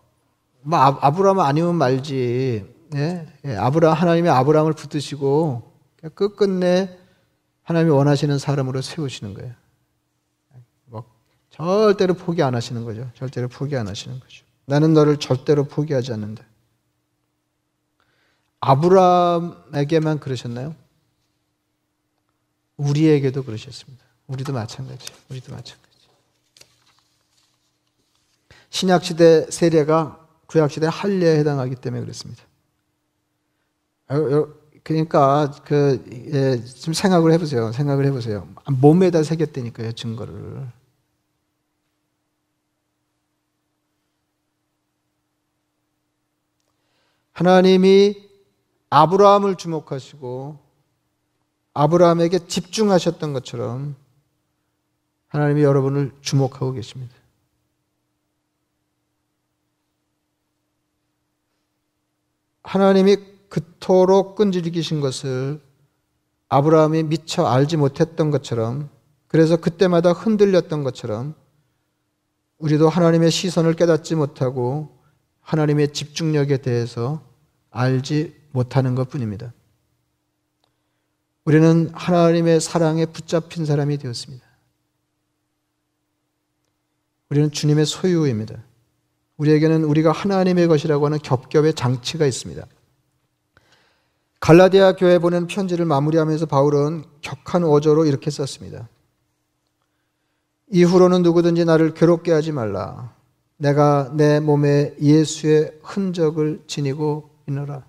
뭐 0.61 0.79
아 0.79 1.11
브라함 1.11 1.39
아니면 1.39 1.75
말지. 1.75 2.65
예? 2.95 3.25
예. 3.45 3.55
아브라 3.55 3.93
하나님이 3.93 4.29
아브라함을 4.29 4.73
붙드시고 4.73 5.63
끝끝내 6.13 6.97
하나님이 7.63 7.91
원하시는 7.91 8.37
사람으로 8.37 8.81
세우시는 8.81 9.33
거예요. 9.33 9.53
절대로 11.57 12.13
포기 12.13 12.43
안 12.43 12.53
하시는 12.53 12.83
거죠. 12.85 13.09
절대로 13.15 13.47
포기 13.47 13.75
안 13.75 13.87
하시는 13.87 14.19
거죠. 14.19 14.45
나는 14.65 14.93
너를 14.93 15.17
절대로 15.17 15.63
포기하지 15.63 16.13
않는다. 16.13 16.43
아브라함에게만 18.59 20.19
그러셨나요? 20.19 20.75
우리에게도 22.77 23.43
그러셨습니다. 23.43 24.03
우리도 24.27 24.53
마찬가지. 24.53 25.07
우리도 25.29 25.51
마찬가지. 25.51 25.87
신약 28.69 29.03
시대 29.03 29.49
세례가 29.49 30.27
구약 30.45 30.69
시대 30.69 30.87
할례에 30.87 31.39
해당하기 31.39 31.75
때문에 31.75 32.01
그렇습니다. 32.01 32.43
그러니까 34.83 35.51
그 35.65 36.05
예, 36.33 36.63
좀 36.63 36.93
생각을 36.93 37.31
해보세요. 37.33 37.71
생각을 37.71 38.05
해보세요. 38.05 38.47
몸에다 38.69 39.23
새겼다니까요, 39.23 39.93
증거를. 39.93 40.67
하나님이 47.37 48.15
아브라함을 48.89 49.57
주목하시고 49.57 50.57
아브라함에게 51.75 52.47
집중하셨던 52.47 53.33
것처럼 53.33 53.95
하나님이 55.27 55.61
여러분을 55.61 56.13
주목하고 56.21 56.71
계십니다. 56.71 57.13
하나님이 62.63 63.17
그토록 63.49 64.33
끈질기신 64.33 64.99
것을 64.99 65.61
아브라함이 66.49 67.03
미처 67.03 67.45
알지 67.45 67.77
못했던 67.77 68.31
것처럼 68.31 68.89
그래서 69.27 69.57
그때마다 69.57 70.11
흔들렸던 70.11 70.83
것처럼 70.83 71.35
우리도 72.57 72.89
하나님의 72.89 73.29
시선을 73.29 73.75
깨닫지 73.75 74.15
못하고 74.15 74.97
하나님의 75.41 75.93
집중력에 75.93 76.57
대해서 76.57 77.26
알지 77.77 78.35
못하는 78.51 78.95
것 78.95 79.07
뿐입니다. 79.09 79.53
우리는 81.45 81.91
하나님의 81.93 82.59
사랑에 82.59 83.05
붙잡힌 83.05 83.65
사람이 83.65 83.99
되었습니다. 83.99 84.45
우리는 87.29 87.51
주님의 87.51 87.85
소유입니다. 87.85 88.63
우리에게는 89.37 89.83
우리가 89.83 90.11
하나님의 90.11 90.67
것이라고 90.67 91.05
하는 91.05 91.19
겹겹의 91.19 91.75
장치가 91.75 92.25
있습니다. 92.25 92.65
갈라디아 94.39 94.95
교회 94.95 95.19
보낸 95.19 95.45
편지를 95.45 95.85
마무리하면서 95.85 96.47
바울은 96.47 97.03
격한 97.21 97.63
어조로 97.63 98.05
이렇게 98.05 98.31
썼습니다. 98.31 98.89
이후로는 100.71 101.21
누구든지 101.21 101.63
나를 101.65 101.93
괴롭게 101.93 102.31
하지 102.31 102.51
말라. 102.51 103.13
내가 103.57 104.11
내 104.15 104.39
몸에 104.39 104.95
예수의 104.99 105.79
흔적을 105.83 106.63
지니고 106.65 107.36
있노라. 107.47 107.85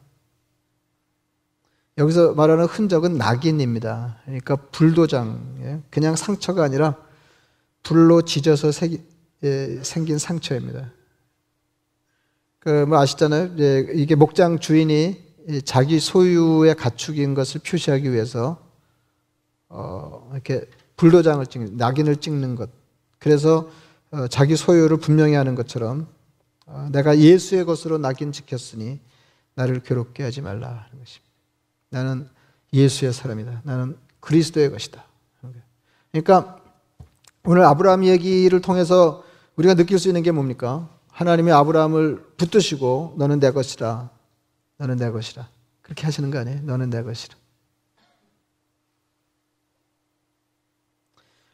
여기서 1.99 2.35
말하는 2.35 2.66
흔적은 2.66 3.18
낙인입니다. 3.18 4.18
그러니까 4.25 4.57
불도장, 4.57 5.59
예? 5.62 5.81
그냥 5.90 6.14
상처가 6.14 6.62
아니라 6.62 6.97
불로 7.83 8.23
지져서 8.23 8.71
예, 9.44 9.81
생긴 9.83 10.18
상처입니다. 10.18 10.92
그 12.61 12.87
뭐 12.87 12.99
아시잖아요. 12.99 13.55
이게 13.94 14.14
목장 14.14 14.59
주인이 14.59 15.25
자기 15.64 15.99
소유의 15.99 16.75
가축인 16.75 17.35
것을 17.35 17.61
표시하기 17.64 18.12
위해서 18.12 18.62
어, 19.68 20.29
이렇게 20.33 20.66
불도장을 20.97 21.44
찍는 21.47 21.77
낙인을 21.77 22.16
찍는 22.16 22.57
것. 22.57 22.71
그래서 23.18 23.71
어, 24.11 24.27
자기 24.29 24.57
소유를 24.57 24.99
분명히 24.99 25.35
하는 25.35 25.55
것처럼 25.55 26.07
어, 26.66 26.88
내가 26.92 27.18
예수의 27.18 27.64
것으로 27.64 27.99
낙인 27.99 28.33
찍혔으니 28.33 29.01
나를 29.59 29.81
괴롭게 29.81 30.23
하지 30.23 30.40
말라 30.40 30.68
하는 30.68 30.99
것입니다. 31.01 31.33
나는 31.90 32.29
예수의 32.73 33.12
사람이다. 33.12 33.62
나는 33.64 33.99
그리스도의 34.21 34.71
것이다. 34.71 35.05
그러니까 36.12 36.62
오늘 37.44 37.64
아브라함 37.64 38.05
얘기를 38.05 38.61
통해서 38.61 39.25
우리가 39.57 39.75
느낄 39.75 39.99
수 39.99 40.07
있는 40.07 40.23
게 40.23 40.31
뭡니까? 40.31 40.88
하나님이 41.09 41.51
아브라함을 41.51 42.35
붙드시고 42.37 43.16
너는 43.18 43.40
내 43.40 43.51
것이라. 43.51 44.11
너는 44.77 44.97
내 44.97 45.11
것이라. 45.11 45.49
그렇게 45.83 46.05
하시는 46.05 46.31
거 46.31 46.38
아니에요? 46.38 46.61
너는 46.62 46.90
내 46.90 47.03
것이라. 47.03 47.35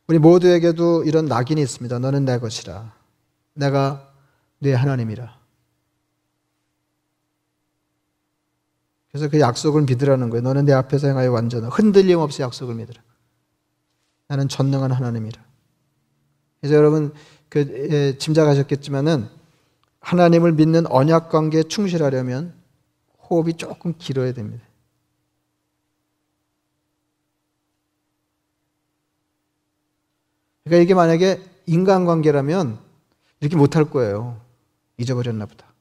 우리 0.08 0.18
모두에게도 0.18 1.04
이런 1.04 1.24
낙인이 1.24 1.58
있습니다. 1.62 1.98
너는 2.00 2.26
내 2.26 2.38
것이라. 2.38 2.92
내가 3.54 4.12
네 4.58 4.74
하나님이라. 4.74 5.43
그래서 9.14 9.28
그 9.28 9.38
약속을 9.38 9.82
믿으라는 9.82 10.28
거예요. 10.28 10.42
너는 10.42 10.64
내 10.64 10.72
앞에서 10.72 11.06
행하여 11.06 11.30
완전한 11.30 11.70
흔들림 11.70 12.18
없이 12.18 12.42
약속을 12.42 12.74
믿으라. 12.74 13.00
나는 14.26 14.48
전능한 14.48 14.90
하나님이라. 14.90 15.40
그래서 16.60 16.74
여러분 16.74 17.14
그 17.48 17.60
예, 17.92 18.18
짐작하셨겠지만은 18.18 19.28
하나님을 20.00 20.54
믿는 20.54 20.88
언약 20.88 21.28
관계에 21.28 21.62
충실하려면 21.62 22.54
호흡이 23.30 23.54
조금 23.54 23.94
길어야 23.96 24.32
됩니다. 24.32 24.66
그러니까 30.64 30.82
이게 30.82 30.92
만약에 30.94 31.40
인간 31.66 32.04
관계라면 32.04 32.80
이렇게 33.38 33.54
못할 33.54 33.84
거예요. 33.84 34.40
잊어버렸나 34.98 35.46
보다. 35.46 35.72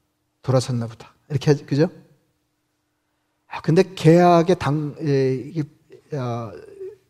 돌아섰나 0.43 0.85
보다. 0.85 1.15
이렇게 1.29 1.49
하지, 1.49 1.65
그죠? 1.65 1.89
아, 3.53 3.61
근데 3.61 3.83
계약의 3.93 4.55
당, 4.57 4.95
아, 6.13 6.51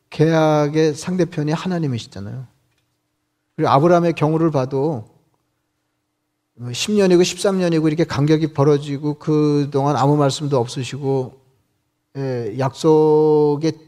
계약의 0.10 0.93
상대편이 0.93 1.53
하나님이시잖아요. 1.53 2.45
그리고 3.56 3.69
아브라함의 3.69 4.12
경우를 4.13 4.51
봐도 4.51 5.10
10년이고 6.60 7.15
뭐 7.15 7.23
13년이고 7.23 7.88
이렇게 7.88 8.03
간격이 8.03 8.51
벌어지고 8.51 9.19
그동안 9.19 9.95
아무 9.95 10.17
말씀도 10.17 10.60
없으시고 10.60 11.41
예, 12.17 12.56
약속의 12.60 13.79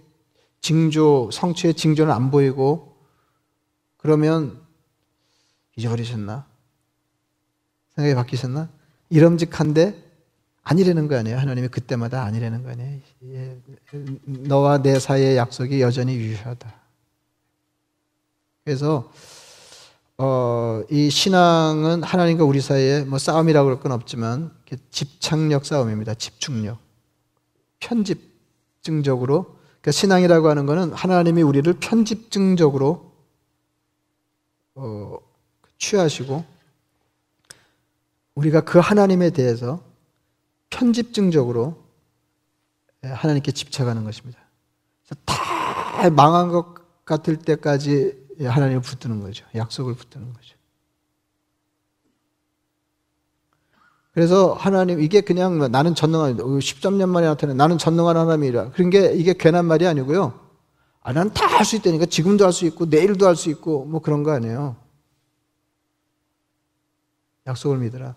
징조, 0.62 1.32
성취의 1.34 1.74
징조는 1.74 2.13
안 2.13 2.32
보이고 2.32 2.96
그러면 3.98 4.62
잊어버리셨나? 5.76 6.46
생각이 7.96 8.15
바뀌셨나? 8.15 8.70
이름직한데 9.10 10.05
아니라는 10.65 11.08
거 11.08 11.15
아니에요. 11.15 11.38
하나님이 11.38 11.67
그때마다 11.67 12.23
아니라는 12.23 12.63
거 12.63 12.71
아니에요. 12.71 12.99
예, 13.25 13.58
너와 14.25 14.82
내 14.82 14.99
사이의 14.99 15.38
약속이 15.38 15.80
여전히 15.80 16.15
유효하다. 16.15 16.73
그래서 18.63 19.12
어, 20.17 20.82
이 20.89 21.12
신앙은 21.12 22.01
하나님과 22.01 22.45
우리 22.45 22.62
사이에 22.62 23.04
뭐 23.04 23.19
싸움이라고 23.19 23.67
그럴 23.67 23.80
건 23.80 23.91
없지만 23.91 24.51
집착력 24.89 25.65
싸움입니다. 25.65 26.15
집중력. 26.15 26.80
편집증적으로 27.80 29.58
그러니까 29.82 29.91
신앙이라고 29.91 30.49
하는 30.49 30.65
것은 30.65 30.93
하나님이 30.93 31.43
우리를 31.43 31.71
편집증적으로 31.73 33.12
어, 34.73 35.19
취하시고 35.78 36.43
우리가 38.34 38.62
그 38.62 38.80
하나님에 38.80 39.30
대해서 39.30 39.80
편집증적으로 40.76 41.84
하나님께 43.02 43.52
집착하는 43.54 44.04
것입니다. 44.04 44.40
다 45.26 46.10
망한 46.10 46.50
것 46.50 47.06
같을 47.06 47.38
때까지 47.38 48.26
하나님을 48.42 48.82
붙드는 48.82 49.22
거죠. 49.22 49.46
약속을 49.56 49.94
붙드는 49.96 50.34
거죠. 50.34 50.56
그래서 54.12 54.54
하나님 54.54 55.02
이게 55.02 55.22
그냥 55.22 55.58
뭐 55.58 55.68
나는 55.68 55.94
전능한 55.96 56.38
13년 56.38 57.10
만에 57.10 57.28
나타난 57.28 57.58
나는 57.58 57.78
전능한 57.78 58.18
하나님이라 58.18 58.72
그런 58.72 58.90
게 58.90 59.14
이게 59.14 59.34
괜한 59.34 59.66
말이 59.66 59.88
아니고요. 59.88 60.40
아, 61.02 61.14
나는 61.14 61.32
다할 61.34 61.64
수 61.66 61.76
있다니까 61.76 62.08
지금도 62.08 62.44
할 62.46 62.52
수 62.52 62.66
있고 62.66 62.86
내일도 62.86 63.28
할 63.28 63.36
수 63.36 63.50
있고 63.50 63.86
뭐 63.86 64.02
그런 64.02 64.24
거 64.24 64.32
아니에요. 64.32 64.76
약속을 67.48 67.78
믿으라. 67.78 68.16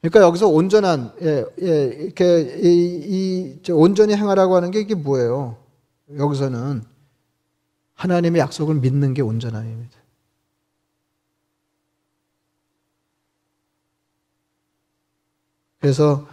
그러니까 0.00 0.22
여기서 0.22 0.48
온전한 0.48 1.12
예, 1.20 1.44
예, 1.60 1.84
이렇게 1.86 2.58
이, 2.62 3.60
이 3.66 3.70
온전히 3.72 4.16
행하라고 4.16 4.56
하는 4.56 4.70
게 4.70 4.80
이게 4.80 4.94
뭐예요? 4.94 5.56
여기서는 6.16 6.82
하나님의 7.94 8.40
약속을 8.40 8.76
믿는 8.76 9.12
게 9.12 9.20
온전함입니다. 9.20 10.00
그래서 15.80 16.26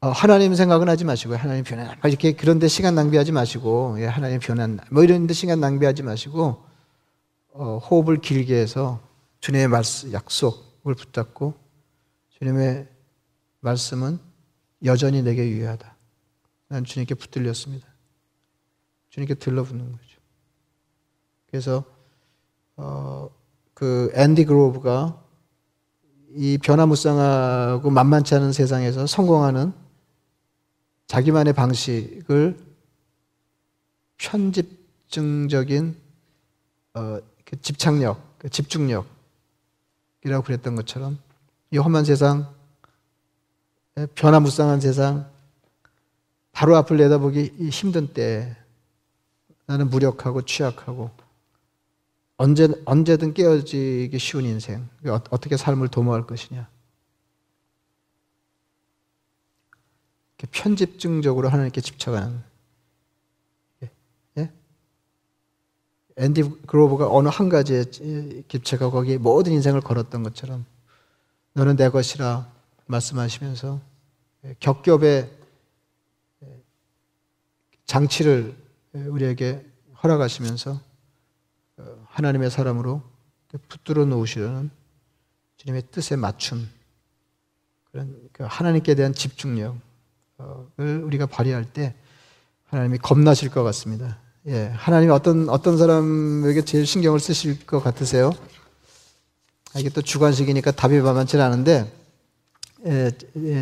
어, 0.00 0.08
하나님 0.08 0.54
생각은 0.54 0.88
하지 0.88 1.04
마시고 1.04 1.36
하나님 1.36 1.62
변한 1.62 1.94
이렇게 2.04 2.32
그런데 2.32 2.68
시간 2.68 2.94
낭비하지 2.94 3.32
마시고 3.32 3.96
예, 3.98 4.06
하나님 4.06 4.40
변한 4.40 4.78
뭐 4.90 5.04
이런데 5.04 5.34
시간 5.34 5.60
낭비하지 5.60 6.02
마시고 6.04 6.62
어, 7.52 7.78
호흡을 7.78 8.22
길게 8.22 8.54
해서 8.54 8.98
주님의 9.40 9.68
말씀 9.68 10.12
약속을 10.12 10.94
붙잡고 10.94 11.52
주님의 12.38 12.88
말씀은 13.60 14.18
여전히 14.84 15.22
내게 15.22 15.48
유효하다. 15.48 15.96
난 16.68 16.84
주님께 16.84 17.14
붙들렸습니다. 17.14 17.86
주님께 19.10 19.34
들러붙는 19.34 19.92
거죠. 19.92 20.20
그래서 21.48 21.84
어, 22.76 23.28
그 23.74 24.10
앤디 24.14 24.44
그로브가 24.44 25.22
이 26.36 26.58
변화무쌍하고 26.58 27.90
만만치 27.90 28.34
않은 28.36 28.52
세상에서 28.52 29.06
성공하는 29.06 29.72
자기만의 31.08 31.54
방식을 31.54 32.56
편집증적인 34.16 35.96
어, 36.94 37.18
그 37.44 37.60
집착력, 37.60 38.38
그 38.38 38.48
집중력이라고 38.48 39.08
그랬던 40.44 40.76
것처럼 40.76 41.18
이 41.72 41.78
험한 41.78 42.04
세상, 42.04 42.54
변화무쌍한 44.14 44.80
세상, 44.80 45.30
바로 46.52 46.76
앞을 46.76 46.96
내다보기 46.96 47.70
힘든 47.70 48.12
때 48.12 48.56
나는 49.66 49.88
무력하고 49.88 50.42
취약하고 50.42 51.10
언제, 52.36 52.68
언제든 52.86 53.34
깨어지기 53.34 54.18
쉬운 54.18 54.46
인생. 54.46 54.88
어, 55.06 55.20
어떻게 55.30 55.58
삶을 55.58 55.88
도모할 55.88 56.26
것이냐. 56.26 56.68
편집증적으로 60.50 61.50
하나님께 61.50 61.82
집착하는. 61.82 62.42
예? 63.82 63.90
예? 64.38 64.50
앤디 66.16 66.62
그로버가 66.66 67.08
어느 67.10 67.28
한 67.28 67.50
가지에 67.50 67.84
집착하고 67.84 68.90
거기에 68.90 69.18
모든 69.18 69.52
인생을 69.52 69.82
걸었던 69.82 70.22
것처럼 70.22 70.64
너는 71.52 71.76
내 71.76 71.90
것이라 71.90 72.50
말씀하시면서 72.86 73.80
겹겹의 74.58 75.30
장치를 77.86 78.56
우리에게 78.92 79.64
허락하시면서 80.02 80.80
하나님의 82.06 82.50
사람으로 82.50 83.02
붙들어 83.68 84.04
놓으시려는 84.04 84.70
주님의 85.56 85.84
뜻에 85.90 86.16
맞춤 86.16 86.68
그런 87.90 88.16
그 88.32 88.44
하나님께 88.48 88.94
대한 88.94 89.12
집중력을 89.12 89.80
우리가 90.76 91.26
발휘할 91.26 91.72
때 91.72 91.94
하나님이 92.66 92.98
겁나실 92.98 93.50
것 93.50 93.62
같습니다. 93.64 94.18
예, 94.46 94.66
하나님이 94.74 95.12
어떤 95.12 95.48
어떤 95.48 95.76
사람에게 95.76 96.64
제일 96.64 96.86
신경을 96.86 97.20
쓰실 97.20 97.66
것 97.66 97.82
같으세요? 97.82 98.32
아, 99.74 99.78
이게 99.80 99.90
또 99.90 100.00
주관식이니까 100.00 100.70
답이 100.70 100.98
만만치 101.00 101.36
않은데 101.36 101.92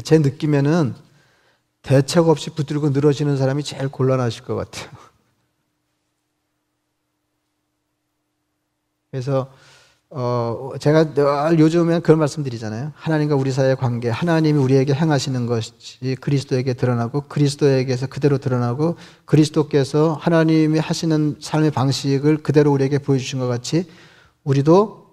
제 0.04 0.18
느낌에는 0.18 0.94
대책 1.82 2.28
없이 2.28 2.50
붙들고 2.50 2.90
늘어지는 2.90 3.36
사람이 3.36 3.62
제일 3.62 3.88
곤란하실 3.88 4.44
것 4.44 4.54
같아요. 4.54 4.90
그래서 9.10 9.50
어, 10.10 10.70
제가 10.80 11.12
늘 11.12 11.58
요즘에 11.58 12.00
그런 12.00 12.18
말씀 12.18 12.42
드리잖아요. 12.42 12.92
하나님과 12.94 13.34
우리 13.34 13.50
사이의 13.50 13.76
관계, 13.76 14.08
하나님이 14.08 14.58
우리에게 14.58 14.94
행하시는 14.94 15.46
것이 15.46 16.16
그리스도에게 16.20 16.72
드러나고 16.72 17.22
그리스도에게서 17.22 18.06
그대로 18.06 18.38
드러나고 18.38 18.96
그리스도께서 19.26 20.16
하나님이 20.18 20.78
하시는 20.78 21.36
삶의 21.40 21.72
방식을 21.72 22.38
그대로 22.38 22.72
우리에게 22.72 22.98
보여주신 22.98 23.38
것 23.38 23.48
같이 23.48 23.86
우리도 24.44 25.07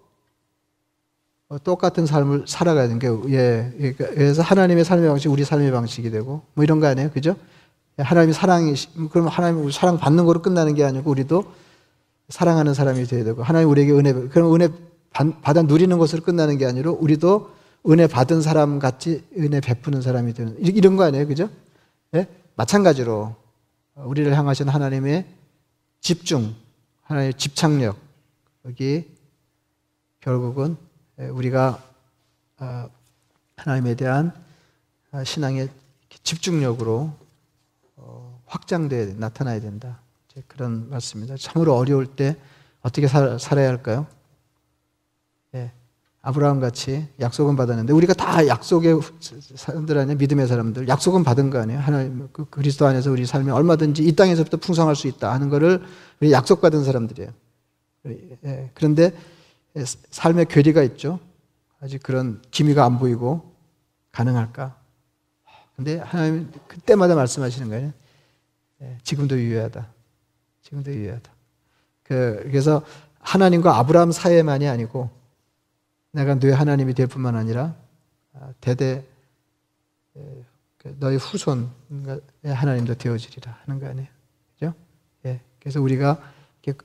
똑같은 1.63 2.05
삶을 2.05 2.45
살아가야 2.47 2.87
되는 2.87 2.99
게, 2.99 3.07
예. 3.31 3.71
그러니까 3.77 4.07
그래서 4.07 4.41
하나님의 4.41 4.83
삶의 4.83 5.07
방식이 5.07 5.29
우리 5.29 5.45
삶의 5.45 5.71
방식이 5.71 6.09
되고 6.09 6.41
뭐 6.53 6.63
이런 6.63 6.79
거 6.79 6.87
아니에요? 6.87 7.11
그죠? 7.11 7.35
하나님이 7.97 8.33
사랑이, 8.33 8.73
그럼 9.11 9.27
하나님 9.27 9.69
사랑 9.71 9.97
받는 9.97 10.25
거로 10.25 10.41
끝나는 10.41 10.73
게 10.73 10.83
아니고 10.83 11.09
우리도 11.09 11.45
사랑하는 12.29 12.73
사람이 12.73 13.05
되어야 13.05 13.23
되고 13.23 13.43
하나님 13.43 13.69
우리에게 13.69 13.91
은혜 13.91 14.11
그럼 14.11 14.53
은혜 14.55 14.69
받아 15.41 15.61
누리는 15.61 15.97
것으로 15.97 16.23
끝나는 16.23 16.57
게 16.57 16.65
아니라 16.65 16.91
우리도 16.91 17.51
은혜 17.87 18.07
받은 18.07 18.41
사람 18.41 18.79
같이 18.79 19.23
은혜 19.37 19.61
베푸는 19.61 20.01
사람이 20.01 20.33
되는 20.33 20.57
이런 20.59 20.97
거 20.97 21.03
아니에요, 21.03 21.27
그죠? 21.27 21.49
예? 22.15 22.27
마찬가지로 22.55 23.35
우리를 23.95 24.35
향하신 24.35 24.67
하나님의 24.67 25.25
집중, 26.01 26.55
하나님의 27.03 27.35
집착력 27.35 27.97
여기 28.65 29.07
결국은 30.21 30.75
우리가 31.17 31.81
아, 32.57 32.89
하나님에 33.57 33.95
대한 33.95 34.33
아, 35.11 35.23
신앙의 35.23 35.69
집중력으로 36.23 37.13
어, 37.95 38.41
확장돼야 38.45 39.13
나타나야 39.17 39.61
된다. 39.61 39.99
그런 40.47 40.89
말씀입니다. 40.89 41.37
참으로 41.37 41.75
어려울 41.75 42.05
때 42.05 42.35
어떻게 42.81 43.07
살, 43.07 43.39
살아야 43.39 43.69
할까요? 43.69 44.05
예, 45.55 45.71
아브라함 46.21 46.59
같이 46.59 47.07
약속은 47.21 47.55
받았는데 47.55 47.93
우리가 47.93 48.13
다 48.13 48.45
약속의 48.45 48.99
사람들 49.55 49.97
아니에요? 49.97 50.17
믿음의 50.17 50.47
사람들 50.47 50.89
약속은 50.89 51.23
받은 51.23 51.49
거 51.51 51.59
아니에요? 51.59 51.79
하나님 51.79 52.27
그 52.33 52.45
그리스도 52.49 52.85
안에서 52.85 53.11
우리 53.11 53.25
삶이 53.25 53.49
얼마든지 53.49 54.03
이 54.03 54.13
땅에서부터 54.15 54.57
풍성할 54.57 54.95
수 54.97 55.07
있다 55.07 55.31
하는 55.31 55.49
것을 55.49 55.81
우리 56.19 56.31
약속받은 56.33 56.83
사람들이에요. 56.83 57.31
예, 58.43 58.71
그런데 58.73 59.15
삶의 59.83 60.45
괴리가 60.45 60.83
있죠. 60.83 61.19
아직 61.81 62.01
그런 62.01 62.41
기미가 62.51 62.85
안 62.85 62.97
보이고 62.97 63.53
가능할까? 64.11 64.75
근데 65.75 65.97
하나님 65.97 66.51
그때마다 66.67 67.15
말씀하시는 67.15 67.69
거예요. 67.69 67.93
예, 68.81 68.97
지금도 69.03 69.37
유효하다. 69.37 69.87
지금도 70.61 70.93
유효하다. 70.93 71.31
그, 72.03 72.39
그래서 72.45 72.81
하나님과 73.19 73.77
아브라함 73.77 74.11
사이만이 74.11 74.67
아니고 74.67 75.09
내가 76.11 76.35
너의 76.35 76.55
하나님이 76.55 76.93
될 76.93 77.07
뿐만 77.07 77.35
아니라 77.35 77.75
아, 78.33 78.53
대대 78.61 79.03
그 80.77 80.95
너희 80.99 81.17
후손의 81.17 82.21
하나님도 82.43 82.95
되어지리라 82.95 83.57
하는 83.65 83.81
거 83.81 83.87
아니에요. 83.87 84.07
그죠? 84.53 84.73
예. 85.25 85.41
그래서 85.59 85.81
우리가 85.81 86.21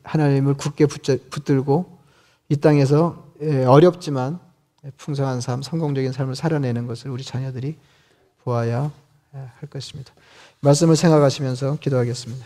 하나님을 0.02 0.54
굳게 0.54 0.86
붙들고 0.86 1.99
이 2.50 2.56
땅에서 2.56 3.32
예, 3.42 3.64
어렵지만 3.64 4.40
풍성한 4.98 5.40
삶, 5.40 5.62
성공적인 5.62 6.12
삶을 6.12 6.34
살아내는 6.34 6.86
것을 6.86 7.10
우리 7.10 7.22
자녀들이 7.22 7.78
보아야 8.42 8.90
할 9.32 9.68
것입니다. 9.70 10.12
말씀을 10.60 10.96
생각하시면서 10.96 11.78
기도하겠습니다. 11.78 12.44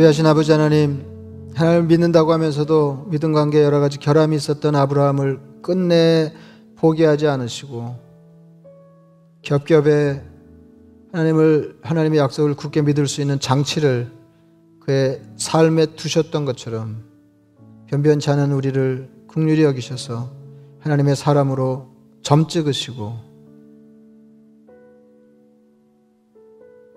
자비하신 0.00 0.24
아버지 0.24 0.50
하나님, 0.50 1.04
하나님을 1.54 1.86
믿는다고 1.88 2.32
하면서도 2.32 3.08
믿음 3.10 3.34
관계에 3.34 3.62
여러 3.62 3.80
가지 3.80 3.98
결함이 3.98 4.34
있었던 4.34 4.74
아브라함을 4.74 5.40
끝내 5.60 6.32
포기하지 6.76 7.26
않으시고 7.26 7.96
겹겹에 9.42 10.22
하나님을 11.12 11.80
하나님의 11.82 12.18
약속을 12.18 12.54
굳게 12.54 12.80
믿을 12.80 13.06
수 13.08 13.20
있는 13.20 13.40
장치를 13.40 14.10
그의 14.80 15.20
삶에 15.36 15.86
두셨던 15.96 16.46
것처럼 16.46 17.04
변변치 17.88 18.30
않은 18.30 18.52
우리를 18.52 19.06
국률이 19.26 19.64
여기셔서 19.64 20.30
하나님의 20.78 21.14
사람으로 21.14 21.88
점 22.22 22.48
찍으시고 22.48 23.18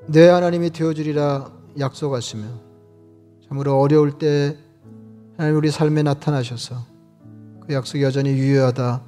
내 0.07 0.29
하나님이 0.29 0.69
되어주리라 0.69 1.51
약속하시며 1.79 2.72
참으로 3.53 3.79
어려울 3.79 4.17
때 4.17 4.57
하나님 5.37 5.57
우리 5.57 5.69
삶에 5.69 6.01
나타나셔서 6.01 6.75
그 7.61 7.73
약속이 7.75 8.01
여전히 8.01 8.31
유효하다 8.31 9.03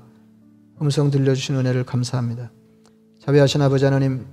음성 0.84 1.10
들려주신 1.10 1.56
은혜를 1.56 1.84
감사합니다. 1.84 2.52
자비하신 3.22 3.64
아버지 3.64 3.86
하나님 3.86 4.28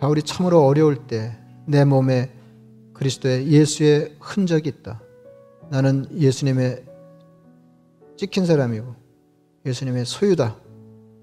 바울이 0.00 0.24
참으로 0.24 0.64
어려울 0.66 1.06
때 1.06 1.38
내 1.66 1.84
몸에 1.84 2.32
그리스도의 2.94 3.46
예수의 3.46 4.16
흔적이 4.18 4.70
있다. 4.70 5.00
나는 5.70 6.08
예수님의 6.18 6.84
찍힌 8.16 8.44
사람이고 8.44 8.92
예수님의 9.66 10.04
소유다. 10.04 10.56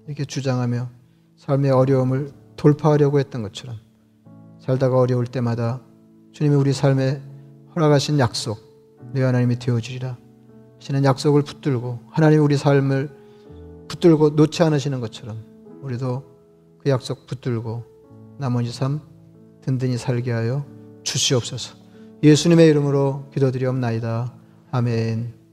이렇게 0.06 0.24
주장하며 0.24 0.88
삶의 1.36 1.70
어려움을 1.70 2.32
돌파하려고 2.56 3.18
했던 3.18 3.42
것처럼 3.42 3.76
살다가 4.58 4.98
어려울 4.98 5.26
때마다 5.26 5.82
주님이 6.32 6.56
우리 6.56 6.72
삶에 6.72 7.20
허락하신 7.76 8.18
약속, 8.18 8.58
내 9.12 9.22
하나님이 9.22 9.58
되어주리라. 9.58 10.16
하시는 10.78 11.04
약속을 11.04 11.42
붙들고 11.42 12.00
하나님 12.10 12.42
우리 12.42 12.56
삶을 12.56 13.10
붙들고 13.88 14.30
놓지 14.30 14.62
않으시는 14.62 15.00
것처럼 15.00 15.44
우리도 15.82 16.24
그 16.78 16.90
약속 16.90 17.26
붙들고 17.26 17.84
나머지 18.38 18.72
삶 18.72 19.00
든든히 19.62 19.98
살게 19.98 20.32
하여 20.32 20.64
주시옵소서. 21.02 21.76
예수님의 22.22 22.68
이름으로 22.68 23.28
기도드리옵나이다. 23.34 24.32
아멘. 24.70 25.45